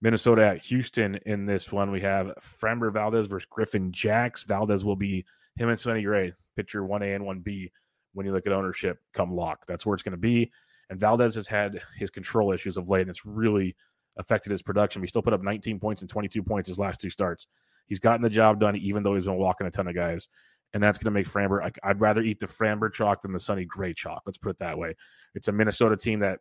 Minnesota 0.00 0.46
at 0.46 0.64
Houston 0.64 1.16
in 1.26 1.44
this 1.44 1.72
one. 1.72 1.90
We 1.90 2.00
have 2.00 2.34
Framber 2.40 2.92
Valdez 2.92 3.26
versus 3.26 3.48
Griffin 3.50 3.90
Jax. 3.92 4.44
Valdez 4.44 4.84
will 4.84 4.96
be 4.96 5.24
him 5.56 5.68
and 5.68 5.78
Sonny 5.78 6.02
Gray, 6.02 6.32
pitcher 6.56 6.82
1A 6.82 7.16
and 7.16 7.24
1B 7.24 7.70
when 8.14 8.26
you 8.26 8.32
look 8.32 8.46
at 8.46 8.52
ownership 8.52 8.98
come 9.12 9.34
lock. 9.34 9.66
That's 9.66 9.84
where 9.84 9.94
it's 9.94 10.02
going 10.02 10.12
to 10.12 10.18
be. 10.18 10.52
And 10.90 10.98
Valdez 10.98 11.34
has 11.34 11.48
had 11.48 11.80
his 11.96 12.10
control 12.10 12.52
issues 12.52 12.76
of 12.76 12.88
late, 12.88 13.02
and 13.02 13.10
it's 13.10 13.26
really 13.26 13.76
affected 14.18 14.50
his 14.50 14.62
production. 14.62 15.02
He 15.02 15.08
still 15.08 15.22
put 15.22 15.32
up 15.32 15.42
19 15.42 15.78
points 15.78 16.02
and 16.02 16.10
22 16.10 16.42
points 16.42 16.68
his 16.68 16.78
last 16.78 17.00
two 17.00 17.10
starts. 17.10 17.46
He's 17.86 18.00
gotten 18.00 18.22
the 18.22 18.30
job 18.30 18.60
done, 18.60 18.76
even 18.76 19.02
though 19.02 19.14
he's 19.14 19.24
been 19.24 19.36
walking 19.36 19.66
a 19.66 19.70
ton 19.70 19.88
of 19.88 19.94
guys. 19.94 20.28
And 20.74 20.82
that's 20.82 20.98
going 20.98 21.06
to 21.06 21.10
make 21.10 21.26
Framber. 21.26 21.62
I, 21.62 21.88
I'd 21.88 22.00
rather 22.00 22.22
eat 22.22 22.38
the 22.38 22.46
Framber 22.46 22.92
chalk 22.92 23.22
than 23.22 23.32
the 23.32 23.40
Sonny 23.40 23.64
Gray 23.64 23.94
chalk. 23.94 24.22
Let's 24.26 24.38
put 24.38 24.50
it 24.50 24.58
that 24.58 24.76
way. 24.76 24.94
It's 25.34 25.48
a 25.48 25.52
Minnesota 25.52 25.96
team 25.96 26.20
that 26.20 26.40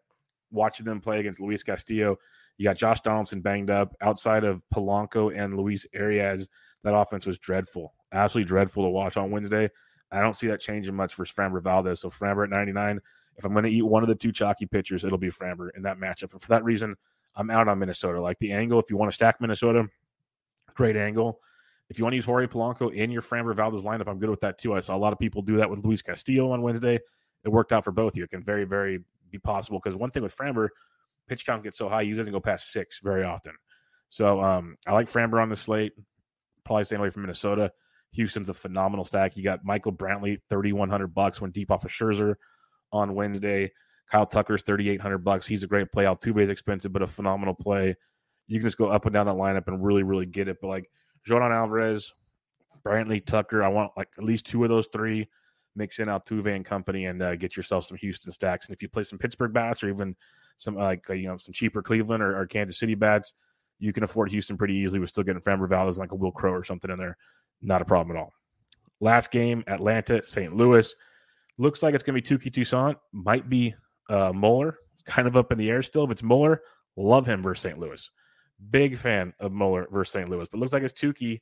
watching 0.51 0.85
them 0.85 0.99
play 0.99 1.19
against 1.19 1.39
Luis 1.39 1.63
Castillo 1.63 2.17
you 2.57 2.63
got 2.63 2.77
Josh 2.77 3.01
Donaldson 3.01 3.41
banged 3.41 3.69
up. 3.69 3.95
Outside 4.01 4.43
of 4.43 4.61
Polanco 4.73 5.35
and 5.35 5.55
Luis 5.55 5.85
Arraez, 5.95 6.47
that 6.83 6.95
offense 6.95 7.25
was 7.25 7.37
dreadful, 7.39 7.93
absolutely 8.13 8.47
dreadful 8.47 8.83
to 8.83 8.89
watch 8.89 9.17
on 9.17 9.31
Wednesday. 9.31 9.69
I 10.11 10.21
don't 10.21 10.35
see 10.35 10.47
that 10.47 10.61
changing 10.61 10.95
much 10.95 11.13
for 11.13 11.25
Framber 11.25 11.61
Valdez. 11.61 12.01
So 12.01 12.09
Framber 12.09 12.45
at 12.45 12.49
99. 12.49 12.99
If 13.37 13.45
I'm 13.45 13.51
going 13.51 13.65
to 13.65 13.71
eat 13.71 13.83
one 13.83 14.03
of 14.03 14.09
the 14.09 14.15
two 14.15 14.31
chalky 14.31 14.65
pitchers, 14.65 15.03
it'll 15.03 15.17
be 15.17 15.29
Framber 15.29 15.69
in 15.75 15.83
that 15.83 15.99
matchup. 15.99 16.31
And 16.31 16.41
for 16.41 16.47
that 16.49 16.63
reason, 16.63 16.95
I'm 17.35 17.51
out 17.51 17.67
on 17.67 17.77
Minnesota. 17.77 18.19
Like 18.19 18.39
the 18.39 18.51
angle, 18.51 18.79
if 18.79 18.89
you 18.89 18.97
want 18.97 19.11
to 19.11 19.15
stack 19.15 19.39
Minnesota, 19.39 19.87
great 20.73 20.95
angle. 20.95 21.39
If 21.89 21.99
you 21.99 22.03
want 22.03 22.13
to 22.13 22.17
use 22.17 22.25
Jorge 22.25 22.47
Polanco 22.47 22.93
in 22.93 23.11
your 23.11 23.21
Framber 23.21 23.55
Valdez 23.55 23.85
lineup, 23.85 24.07
I'm 24.07 24.19
good 24.19 24.29
with 24.29 24.41
that 24.41 24.57
too. 24.57 24.73
I 24.73 24.79
saw 24.79 24.95
a 24.95 24.97
lot 24.97 25.13
of 25.13 25.19
people 25.19 25.41
do 25.41 25.57
that 25.57 25.69
with 25.69 25.85
Luis 25.85 26.01
Castillo 26.01 26.51
on 26.51 26.61
Wednesday. 26.61 26.99
It 27.45 27.49
worked 27.49 27.71
out 27.71 27.83
for 27.83 27.91
both 27.91 28.13
of 28.13 28.17
you. 28.17 28.23
It 28.23 28.31
can 28.31 28.43
very, 28.43 28.65
very 28.65 28.99
be 29.29 29.37
possible 29.37 29.79
because 29.81 29.95
one 29.95 30.09
thing 30.09 30.23
with 30.23 30.35
Framber, 30.35 30.69
pitch 31.27 31.45
count 31.45 31.63
gets 31.63 31.77
so 31.77 31.87
high, 31.87 32.03
he 32.03 32.13
doesn't 32.13 32.33
go 32.33 32.39
past 32.39 32.73
six 32.73 32.99
very 33.01 33.23
often. 33.23 33.53
So 34.09 34.41
um, 34.41 34.77
I 34.87 34.93
like 34.93 35.07
Framber 35.07 35.41
on 35.41 35.49
the 35.49 35.55
slate. 35.55 35.93
Probably 36.65 36.83
staying 36.83 36.99
away 36.99 37.11
from 37.11 37.21
Minnesota. 37.21 37.71
Houston's 38.13 38.49
a 38.49 38.53
phenomenal 38.53 39.05
stack. 39.05 39.37
You 39.37 39.43
got 39.43 39.63
Michael 39.63 39.93
Brantley, 39.93 40.39
thirty 40.49 40.73
one 40.73 40.89
hundred 40.89 41.13
bucks, 41.13 41.39
went 41.39 41.53
deep 41.53 41.71
off 41.71 41.85
of 41.85 41.91
Scherzer 41.91 42.35
on 42.91 43.15
Wednesday. 43.15 43.71
Kyle 44.09 44.25
Tucker's 44.25 44.63
thirty 44.63 44.89
eight 44.89 45.01
hundred 45.01 45.19
bucks. 45.19 45.45
He's 45.45 45.63
a 45.63 45.67
great 45.67 45.91
play. 45.91 46.05
Altuve 46.05 46.41
is 46.41 46.49
expensive, 46.49 46.93
but 46.93 47.01
a 47.01 47.07
phenomenal 47.07 47.53
play. 47.53 47.95
You 48.47 48.59
can 48.59 48.67
just 48.67 48.77
go 48.77 48.87
up 48.87 49.05
and 49.05 49.13
down 49.13 49.25
that 49.25 49.35
lineup 49.35 49.67
and 49.67 49.83
really, 49.83 50.03
really 50.03 50.25
get 50.25 50.47
it. 50.47 50.57
But 50.61 50.67
like 50.67 50.89
Jordan 51.25 51.51
Alvarez, 51.51 52.13
Brantley, 52.85 53.25
Tucker, 53.25 53.63
I 53.63 53.67
want 53.67 53.91
like 53.97 54.09
at 54.17 54.23
least 54.23 54.45
two 54.45 54.63
of 54.63 54.69
those 54.69 54.87
three. 54.91 55.27
Mix 55.77 55.99
in 55.99 56.07
Altuve 56.07 56.55
and 56.55 56.65
company 56.65 57.05
and 57.05 57.21
uh, 57.21 57.35
get 57.35 57.55
yourself 57.55 57.85
some 57.85 57.97
Houston 57.97 58.31
stacks. 58.31 58.65
And 58.65 58.73
if 58.73 58.81
you 58.81 58.89
play 58.89 59.03
some 59.03 59.19
Pittsburgh 59.19 59.53
bats 59.53 59.83
or 59.83 59.89
even 59.89 60.15
some 60.57 60.75
like 60.75 61.07
uh, 61.09 61.13
you 61.13 61.27
know 61.27 61.37
some 61.37 61.53
cheaper 61.53 61.81
Cleveland 61.81 62.23
or, 62.23 62.39
or, 62.39 62.47
Kansas 62.47 62.79
City 62.79 62.95
bats, 62.95 63.33
you 63.79 63.93
can 63.93 64.03
afford 64.03 64.31
Houston 64.31 64.57
pretty 64.57 64.73
easily. 64.73 64.99
We're 64.99 65.05
still 65.05 65.23
getting 65.23 65.41
Framber 65.41 65.69
Valdez 65.69 65.99
like 65.99 66.11
a 66.11 66.15
Wil 66.15 66.31
Crowe 66.31 66.51
or 66.51 66.63
something 66.63 66.89
in 66.89 66.97
there. 66.97 67.15
Not 67.61 67.81
a 67.81 67.85
problem 67.85 68.17
at 68.17 68.19
all. 68.19 68.33
Last 68.99 69.31
game, 69.31 69.63
Atlanta, 69.67 70.23
St. 70.23 70.55
Louis. 70.55 70.93
Looks 71.57 71.81
like 71.81 71.95
it's 71.95 72.03
going 72.03 72.21
to 72.21 72.21
be 72.21 72.37
Touki 72.37 72.53
Toussaint. 72.53 72.97
Might 73.11 73.49
be 73.49 73.73
uh, 74.09 74.31
Muller. 74.33 74.77
It's 74.93 75.01
kind 75.01 75.27
of 75.27 75.35
up 75.35 75.51
in 75.51 75.57
the 75.57 75.69
air 75.69 75.81
still. 75.81 76.03
If 76.03 76.11
it's 76.11 76.23
Muller, 76.23 76.61
love 76.95 77.25
him 77.25 77.41
versus 77.41 77.63
St. 77.63 77.79
Louis. 77.79 78.09
Big 78.69 78.97
fan 78.97 79.33
of 79.39 79.51
Muller 79.51 79.87
versus 79.91 80.13
St. 80.13 80.29
Louis. 80.29 80.47
But 80.51 80.59
looks 80.59 80.73
like 80.73 80.83
it's 80.83 80.99
Touki. 80.99 81.41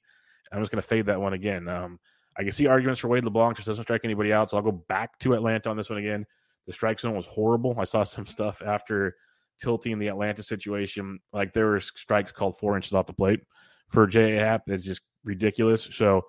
I'm 0.52 0.62
just 0.62 0.72
going 0.72 0.82
to 0.82 0.88
fade 0.88 1.06
that 1.08 1.20
one 1.20 1.34
again. 1.34 1.68
Um, 1.68 2.00
I 2.38 2.44
can 2.44 2.52
see 2.52 2.68
arguments 2.68 3.00
for 3.00 3.08
Wade 3.08 3.24
LeBlanc, 3.24 3.56
just 3.56 3.68
doesn't 3.68 3.84
strike 3.84 4.02
anybody 4.04 4.34
out. 4.34 4.50
So 4.50 4.58
I'll 4.58 4.64
go 4.64 4.72
back 4.72 5.18
to 5.20 5.34
Atlanta 5.34 5.70
on 5.70 5.78
this 5.78 5.90
one 5.90 6.00
again. 6.00 6.26
The 6.68 6.74
strike 6.74 7.00
zone 7.00 7.16
was 7.16 7.26
horrible. 7.26 7.76
I 7.78 7.84
saw 7.84 8.04
some 8.04 8.26
stuff 8.26 8.62
after 8.66 9.16
tilting 9.60 10.00
the 10.00 10.08
Atlanta 10.08 10.44
situation. 10.44 11.20
Like 11.34 11.54
there 11.54 11.68
were 11.68 11.80
strikes 11.80 12.32
called 12.32 12.58
four 12.58 12.76
inches 12.76 12.94
off 12.94 13.06
the 13.06 13.14
plate 13.14 13.42
for 13.90 14.06
J.A. 14.08 14.40
Happ. 14.40 14.64
That's 14.68 14.84
just 14.84 15.02
ridiculous. 15.24 15.88
So 15.92 16.22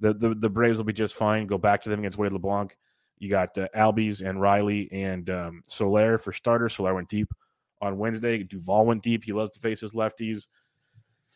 the, 0.00 0.14
the, 0.14 0.34
the 0.34 0.48
Braves 0.48 0.78
will 0.78 0.84
be 0.84 0.92
just 0.92 1.14
fine. 1.14 1.46
Go 1.46 1.58
back 1.58 1.82
to 1.82 1.90
them 1.90 2.00
against 2.00 2.18
Wade 2.18 2.32
LeBlanc. 2.32 2.76
You 3.18 3.30
got 3.30 3.56
uh, 3.58 3.68
Albies 3.76 4.26
and 4.26 4.40
Riley 4.40 4.88
and 4.92 5.28
um, 5.30 5.62
Soler 5.68 6.18
for 6.18 6.32
starters. 6.32 6.74
Soler 6.74 6.94
went 6.94 7.08
deep 7.08 7.32
on 7.80 7.98
Wednesday. 7.98 8.42
Duvall 8.42 8.86
went 8.86 9.02
deep. 9.02 9.24
He 9.24 9.32
loves 9.32 9.50
to 9.50 9.60
face 9.60 9.80
his 9.80 9.92
lefties 9.92 10.46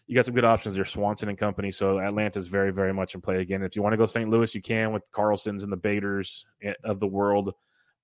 you 0.06 0.16
got 0.16 0.26
some 0.26 0.34
good 0.34 0.44
options 0.44 0.74
there, 0.74 0.84
Swanson 0.84 1.28
and 1.28 1.38
company. 1.38 1.70
So 1.70 1.98
Atlanta's 1.98 2.48
very, 2.48 2.72
very 2.72 2.92
much 2.92 3.14
in 3.14 3.20
play 3.20 3.40
again. 3.40 3.62
If 3.62 3.76
you 3.76 3.82
want 3.82 3.92
to 3.92 3.96
go 3.96 4.06
St. 4.06 4.28
Louis, 4.28 4.54
you 4.54 4.60
can 4.60 4.92
with 4.92 5.10
Carlsons 5.10 5.62
and 5.62 5.72
the 5.72 5.76
Baders 5.76 6.44
eh, 6.62 6.74
of 6.84 7.00
the 7.00 7.06
world. 7.06 7.54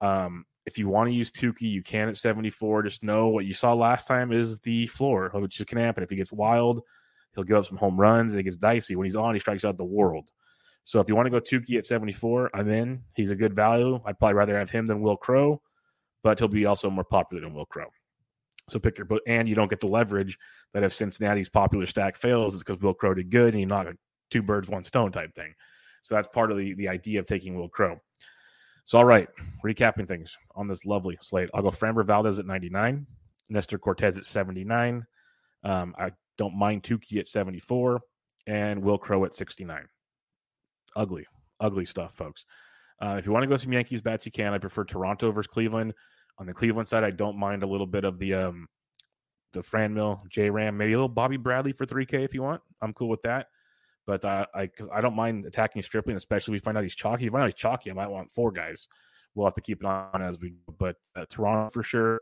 Um, 0.00 0.44
if 0.64 0.78
you 0.78 0.88
want 0.88 1.08
to 1.08 1.14
use 1.14 1.32
Touki, 1.32 1.62
you 1.62 1.82
can 1.82 2.08
at 2.08 2.16
74. 2.16 2.84
Just 2.84 3.02
know 3.02 3.28
what 3.28 3.46
you 3.46 3.54
saw 3.54 3.74
last 3.74 4.06
time 4.06 4.32
is 4.32 4.58
the 4.60 4.86
floor, 4.86 5.30
which 5.34 5.62
can 5.66 5.78
happen. 5.78 6.02
If 6.02 6.10
he 6.10 6.16
gets 6.16 6.32
wild, 6.32 6.82
he'll 7.34 7.44
give 7.44 7.56
up 7.56 7.66
some 7.66 7.76
home 7.78 7.98
runs. 7.98 8.34
It 8.34 8.44
gets 8.44 8.56
dicey. 8.56 8.94
When 8.94 9.04
he's 9.04 9.16
on, 9.16 9.34
he 9.34 9.40
strikes 9.40 9.64
out 9.64 9.76
the 9.76 9.84
world. 9.84 10.30
So 10.88 11.00
if 11.00 11.08
you 11.10 11.14
want 11.14 11.26
to 11.26 11.30
go 11.30 11.38
Touki 11.38 11.76
at 11.76 11.84
74, 11.84 12.48
I'm 12.54 12.70
in. 12.70 13.02
He's 13.14 13.28
a 13.28 13.36
good 13.36 13.54
value. 13.54 14.00
I'd 14.06 14.18
probably 14.18 14.36
rather 14.36 14.58
have 14.58 14.70
him 14.70 14.86
than 14.86 15.02
Wil 15.02 15.18
Crowe, 15.18 15.60
but 16.22 16.38
he'll 16.38 16.48
be 16.48 16.64
also 16.64 16.88
more 16.88 17.04
popular 17.04 17.42
than 17.42 17.52
Wil 17.52 17.66
Crowe. 17.66 17.90
So 18.70 18.78
pick 18.78 18.96
your 18.96 19.04
book, 19.04 19.20
and 19.26 19.46
you 19.46 19.54
don't 19.54 19.68
get 19.68 19.80
the 19.80 19.86
leverage 19.86 20.38
that 20.72 20.82
if 20.82 20.94
Cincinnati's 20.94 21.50
popular 21.50 21.84
stack 21.84 22.16
fails, 22.16 22.54
it's 22.54 22.64
because 22.64 22.80
Wil 22.80 22.94
Crowe 22.94 23.12
did 23.12 23.28
good 23.28 23.52
and 23.52 23.60
you 23.60 23.66
knock 23.66 23.88
two 24.30 24.40
birds, 24.40 24.70
one 24.70 24.82
stone 24.82 25.12
type 25.12 25.34
thing. 25.34 25.52
So 26.04 26.14
that's 26.14 26.28
part 26.28 26.50
of 26.50 26.56
the, 26.56 26.72
the 26.72 26.88
idea 26.88 27.20
of 27.20 27.26
taking 27.26 27.54
Wil 27.54 27.68
Crowe. 27.68 28.00
So, 28.86 28.96
all 28.96 29.04
right, 29.04 29.28
recapping 29.62 30.08
things 30.08 30.38
on 30.56 30.68
this 30.68 30.86
lovely 30.86 31.18
slate. 31.20 31.50
I'll 31.52 31.60
go 31.60 31.68
Framber 31.68 32.06
Valdez 32.06 32.38
at 32.38 32.46
99, 32.46 33.06
Nestor 33.50 33.78
Cortes 33.78 34.16
at 34.16 34.24
79. 34.24 35.04
Um, 35.64 35.94
I 35.98 36.12
don't 36.38 36.56
mind 36.56 36.82
Touki 36.82 37.18
at 37.18 37.26
74, 37.26 38.00
and 38.46 38.82
Wil 38.82 38.96
Crowe 38.96 39.26
at 39.26 39.34
69. 39.34 39.86
Ugly, 40.98 41.26
ugly 41.60 41.84
stuff, 41.84 42.16
folks. 42.16 42.44
Uh, 43.00 43.14
if 43.18 43.24
you 43.24 43.30
want 43.30 43.44
to 43.44 43.46
go 43.46 43.56
some 43.56 43.72
Yankees 43.72 44.00
bats, 44.00 44.26
you 44.26 44.32
can. 44.32 44.52
I 44.52 44.58
prefer 44.58 44.82
Toronto 44.82 45.30
versus 45.30 45.46
Cleveland. 45.46 45.94
On 46.38 46.46
the 46.46 46.52
Cleveland 46.52 46.88
side, 46.88 47.04
I 47.04 47.12
don't 47.12 47.38
mind 47.38 47.62
a 47.62 47.68
little 47.68 47.86
bit 47.86 48.04
of 48.04 48.18
the 48.18 48.34
um, 48.34 48.66
the 49.52 49.60
Franmil, 49.60 50.28
J 50.28 50.50
Ram, 50.50 50.76
maybe 50.76 50.94
a 50.94 50.96
little 50.96 51.08
Bobby 51.08 51.36
Bradley 51.36 51.70
for 51.70 51.86
3K 51.86 52.24
if 52.24 52.34
you 52.34 52.42
want. 52.42 52.60
I'm 52.82 52.92
cool 52.92 53.08
with 53.08 53.22
that. 53.22 53.46
But 54.08 54.24
uh, 54.24 54.46
I 54.52 54.66
because 54.66 54.88
I 54.92 55.00
don't 55.00 55.14
mind 55.14 55.46
attacking 55.46 55.82
Stripling, 55.82 56.16
especially 56.16 56.56
if 56.56 56.62
we 56.62 56.64
find 56.64 56.76
out 56.76 56.82
he's 56.82 56.96
chalky. 56.96 57.26
If 57.26 57.32
I 57.32 57.34
find 57.34 57.42
out 57.44 57.50
he's 57.50 57.60
chalky, 57.60 57.92
I 57.92 57.94
might 57.94 58.10
want 58.10 58.32
four 58.32 58.50
guys. 58.50 58.88
We'll 59.36 59.46
have 59.46 59.54
to 59.54 59.60
keep 59.60 59.80
it 59.80 59.86
on 59.86 60.20
as 60.20 60.40
we 60.40 60.50
go. 60.50 60.74
But 60.78 60.96
uh, 61.14 61.26
Toronto 61.30 61.70
for 61.72 61.84
sure. 61.84 62.20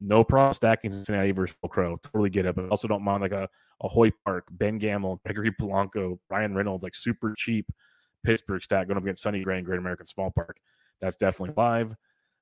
No 0.00 0.22
problem 0.22 0.52
stacking 0.54 0.92
Cincinnati 0.92 1.32
versus 1.32 1.56
Wil 1.60 1.70
Crowe. 1.70 1.98
Totally 2.04 2.30
get 2.30 2.46
it. 2.46 2.54
But 2.54 2.68
also 2.68 2.86
don't 2.86 3.02
mind 3.02 3.22
like 3.22 3.32
a, 3.32 3.48
a 3.82 3.88
Hoy 3.88 4.12
Park, 4.24 4.46
Ben 4.50 4.78
Gamel, 4.78 5.20
Gregory 5.24 5.52
Polanco, 5.52 6.18
Bryan 6.28 6.54
Reynolds, 6.54 6.84
like 6.84 6.94
super 6.94 7.34
cheap 7.36 7.66
Pittsburgh 8.24 8.62
stack 8.62 8.88
going 8.88 8.96
up 8.96 9.02
against 9.02 9.22
Sonny 9.22 9.42
Gray 9.42 9.58
and 9.58 9.66
Great 9.66 9.78
American 9.78 10.06
Small 10.06 10.30
Park. 10.30 10.56
That's 11.00 11.16
definitely 11.16 11.54
live. 11.56 11.94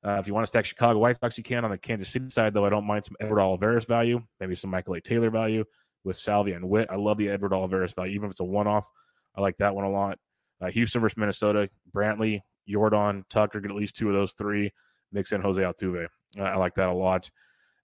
Uh, 0.05 0.13
if 0.13 0.27
you 0.27 0.35
want 0.35 0.45
to 0.45 0.49
stack 0.49 0.65
Chicago 0.65 0.99
White 0.99 1.19
Sox, 1.21 1.37
you 1.37 1.45
can 1.45 1.65
on 1.65 1.71
the 1.71 1.79
Kansas 1.79 2.09
City 2.09 2.31
side, 2.31 2.55
though. 2.55 2.65
I 2.65 2.71
don't 2.71 2.87
mind 2.87 3.05
some 3.05 3.17
Edward 3.21 3.41
Olivares 3.41 3.85
value, 3.85 4.23
maybe 4.39 4.55
some 4.55 4.71
Michael 4.71 4.95
A. 4.95 5.01
Taylor 5.01 5.31
value 5.31 5.65
with 6.05 6.17
Salvia 6.17 6.57
and 6.57 6.69
Whit. 6.69 6.89
I 6.91 6.97
love 6.97 7.19
the 7.19 7.29
Edward 7.29 7.53
Olivares 7.53 7.93
value, 7.93 8.15
even 8.15 8.27
if 8.27 8.33
it's 8.33 8.41
a 8.41 8.45
one 8.45 8.67
off. 8.67 8.87
I 9.37 9.41
like 9.41 9.59
that 9.59 9.75
one 9.75 9.85
a 9.85 9.91
lot. 9.91 10.19
Uh, 10.61 10.69
Houston 10.71 11.01
versus 11.01 11.17
Minnesota, 11.17 11.69
Brantley, 11.95 12.41
Jordan, 12.69 13.25
Tucker, 13.29 13.61
get 13.61 13.71
at 13.71 13.77
least 13.77 13.97
two 13.97 14.09
of 14.09 14.15
those 14.15 14.33
three. 14.33 14.71
Mix 15.13 15.33
in 15.33 15.41
Jose 15.41 15.61
Altuve. 15.61 16.07
Uh, 16.39 16.43
I 16.43 16.57
like 16.57 16.75
that 16.75 16.89
a 16.89 16.93
lot. 16.93 17.31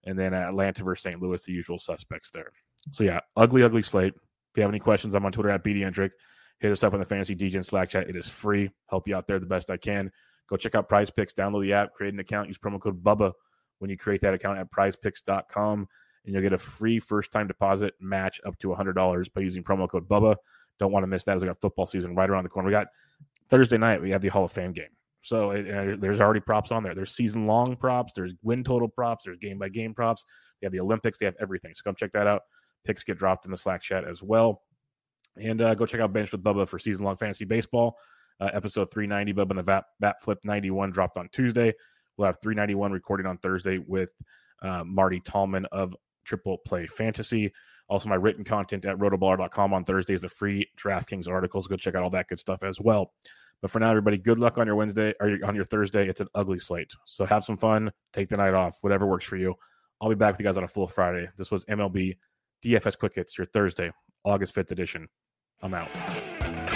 And 0.05 0.19
then 0.19 0.33
Atlanta 0.33 0.85
versus 0.85 1.03
St. 1.03 1.21
Louis, 1.21 1.43
the 1.43 1.53
usual 1.53 1.79
suspects 1.79 2.31
there. 2.31 2.53
So, 2.93 3.05
yeah, 3.05 3.21
ugly, 3.37 3.63
ugly 3.63 3.83
slate. 3.83 4.15
If 4.15 4.57
you 4.57 4.63
have 4.63 4.71
any 4.71 4.79
questions, 4.79 5.15
I'm 5.15 5.27
on 5.27 5.33
Twitter 5.33 5.51
at 5.51 5.65
BDendrick. 5.65 6.11
Hit 6.61 6.73
us 6.73 6.83
up 6.83 6.95
on 6.95 7.01
the 7.01 7.07
Fantasy 7.07 7.37
Degens 7.37 7.67
Slack 7.67 7.91
chat. 7.91 8.09
It 8.09 8.17
is 8.17 8.29
free. 8.29 8.71
Help 8.89 9.07
you 9.07 9.15
out 9.15 9.27
there 9.27 9.39
the 9.39 9.47
best 9.47 9.71
I 9.71 9.77
can. 9.77 10.11
Go 10.49 10.57
check 10.57 10.75
out 10.75 10.89
Prize 10.89 11.11
Picks, 11.11 11.33
download 11.33 11.63
the 11.63 11.73
app, 11.73 11.93
create 11.93 12.15
an 12.15 12.21
account, 12.21 12.49
use 12.49 12.59
promo 12.59 12.81
code 12.81 13.03
BUBBA 13.03 13.33
when 13.79 13.91
you 13.91 13.97
create 13.97 14.21
that 14.21 14.33
account 14.33 14.59
at 14.59 14.71
prizepicks.com, 14.71 15.89
and 16.25 16.35
you'll 16.35 16.43
get 16.43 16.53
a 16.53 16.59
free 16.59 16.99
first 16.99 17.33
time 17.33 17.47
deposit 17.47 17.95
match 18.01 18.41
up 18.47 18.57
to 18.59 18.69
$100 18.69 19.35
by 19.35 19.41
using 19.41 19.63
promo 19.63 19.89
code 19.89 20.09
BUBBA. 20.09 20.37
Don't 20.79 20.93
want 20.93 21.03
to 21.03 21.09
miss 21.09 21.25
that 21.25 21.37
as 21.37 21.43
we 21.43 21.49
got 21.49 21.61
football 21.61 21.87
season 21.87 22.15
right 22.15 22.31
around 22.31 22.45
the 22.45 22.49
corner. 22.49 22.67
We 22.67 22.73
got 22.73 22.89
Thursday 23.49 23.79
night, 23.79 24.01
we 24.01 24.11
have 24.11 24.23
the 24.23 24.29
Hall 24.29 24.45
of 24.45 24.53
Fame 24.53 24.73
game. 24.73 24.87
So 25.23 25.51
it, 25.51 26.01
there's 26.01 26.21
already 26.21 26.41
props 26.41 26.71
on 26.71 26.85
there. 26.85 26.95
There's 26.95 27.13
season 27.13 27.47
long 27.47 27.75
props, 27.77 28.13
there's 28.15 28.33
win 28.43 28.63
total 28.63 28.89
props, 28.89 29.25
there's 29.25 29.39
game 29.39 29.59
by 29.59 29.69
game 29.69 29.95
props. 29.95 30.25
They 30.61 30.67
have 30.67 30.73
the 30.73 30.81
Olympics, 30.81 31.19
they 31.19 31.27
have 31.27 31.35
everything. 31.41 31.75
So 31.75 31.83
come 31.83 31.97
check 31.97 32.13
that 32.13 32.29
out. 32.29 32.43
Picks 32.85 33.03
get 33.03 33.19
dropped 33.19 33.45
in 33.45 33.51
the 33.51 33.57
Slack 33.57 33.83
chat 33.83 34.05
as 34.05 34.23
well. 34.23 34.63
And 35.41 35.61
uh, 35.61 35.75
go 35.75 35.87
check 35.87 36.01
out 36.01 36.13
Bench 36.13 36.33
with 36.33 36.43
Bubba 36.43 36.69
for 36.69 36.79
season 36.79 37.05
long 37.05 37.17
fantasy 37.17 37.45
baseball. 37.45 37.99
Uh, 38.41 38.51
episode 38.53 38.91
390, 38.91 39.33
Bubba 39.33 39.51
and 39.51 39.59
the 39.59 39.63
Vat, 39.63 39.85
Bat 40.01 40.17
Flip 40.23 40.39
91 40.45 40.91
dropped 40.91 41.17
on 41.17 41.29
Tuesday. 41.31 41.73
We'll 42.17 42.27
have 42.27 42.39
391 42.43 42.93
recording 42.93 43.27
on 43.27 43.39
Thursday 43.39 43.79
with 43.79 44.11
uh, 44.63 44.85
Marty 44.85 45.21
Tallman 45.21 45.67
of 45.67 45.97
Triple 46.25 46.59
Play 46.59 46.87
Fantasy. 46.87 47.53
Also, 47.89 48.09
my 48.09 48.17
written 48.17 48.45
content 48.45 48.85
at 48.85 48.99
rotoballer.com 48.99 49.73
on 49.73 49.85
Thursday 49.85 50.15
is 50.15 50.21
the 50.21 50.29
free 50.29 50.69
DraftKings 50.77 51.29
articles. 51.29 51.67
Go 51.67 51.77
check 51.77 51.95
out 51.95 52.03
all 52.03 52.11
that 52.11 52.29
good 52.29 52.39
stuff 52.39 52.63
as 52.63 52.81
well. 52.81 53.13
But 53.63 53.71
for 53.71 53.79
now, 53.79 53.91
everybody, 53.91 54.19
good 54.19 54.39
luck 54.39 54.59
on 54.59 54.67
your 54.67 54.77
Wednesday 54.77 55.15
or 55.21 55.39
on 55.45 55.55
your 55.55 55.65
Thursday. 55.65 56.09
It's 56.09 56.21
an 56.21 56.29
ugly 56.35 56.59
slate. 56.59 56.93
So 57.05 57.25
have 57.25 57.45
some 57.45 57.57
fun, 57.57 57.91
take 58.13 58.29
the 58.29 58.37
night 58.37 58.55
off, 58.55 58.79
whatever 58.83 59.07
works 59.07 59.25
for 59.25 59.37
you. 59.37 59.55
I'll 60.01 60.09
be 60.09 60.15
back 60.15 60.35
with 60.35 60.41
you 60.41 60.45
guys 60.45 60.59
on 60.59 60.65
a 60.65 60.69
full 60.69 60.87
Friday. 60.87 61.29
This 61.37 61.51
was 61.51 61.65
MLB 61.67 62.17
DFS 62.65 62.99
Quick 62.99 63.15
Hits, 63.15 63.39
your 63.39 63.47
Thursday, 63.47 63.91
August 64.25 64.55
5th 64.55 64.73
edition. 64.73 65.09
I'm 65.63 65.73
out. 65.75 66.76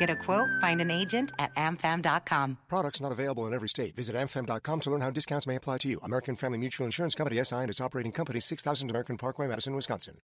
Get 0.00 0.08
a 0.08 0.16
quote, 0.16 0.48
find 0.62 0.80
an 0.80 0.90
agent 0.90 1.30
at 1.38 1.54
amfam.com. 1.56 2.56
Products 2.68 3.02
not 3.02 3.12
available 3.12 3.46
in 3.46 3.52
every 3.52 3.68
state. 3.68 3.94
Visit 3.94 4.16
amfam.com 4.16 4.80
to 4.80 4.90
learn 4.90 5.02
how 5.02 5.10
discounts 5.10 5.46
may 5.46 5.56
apply 5.56 5.76
to 5.78 5.88
you. 5.88 6.00
American 6.02 6.36
Family 6.36 6.56
Mutual 6.56 6.86
Insurance 6.86 7.14
Company 7.14 7.44
SI 7.44 7.56
and 7.56 7.68
its 7.68 7.82
operating 7.82 8.10
company 8.10 8.40
6000 8.40 8.88
American 8.88 9.18
Parkway, 9.18 9.46
Madison, 9.46 9.76
Wisconsin. 9.76 10.22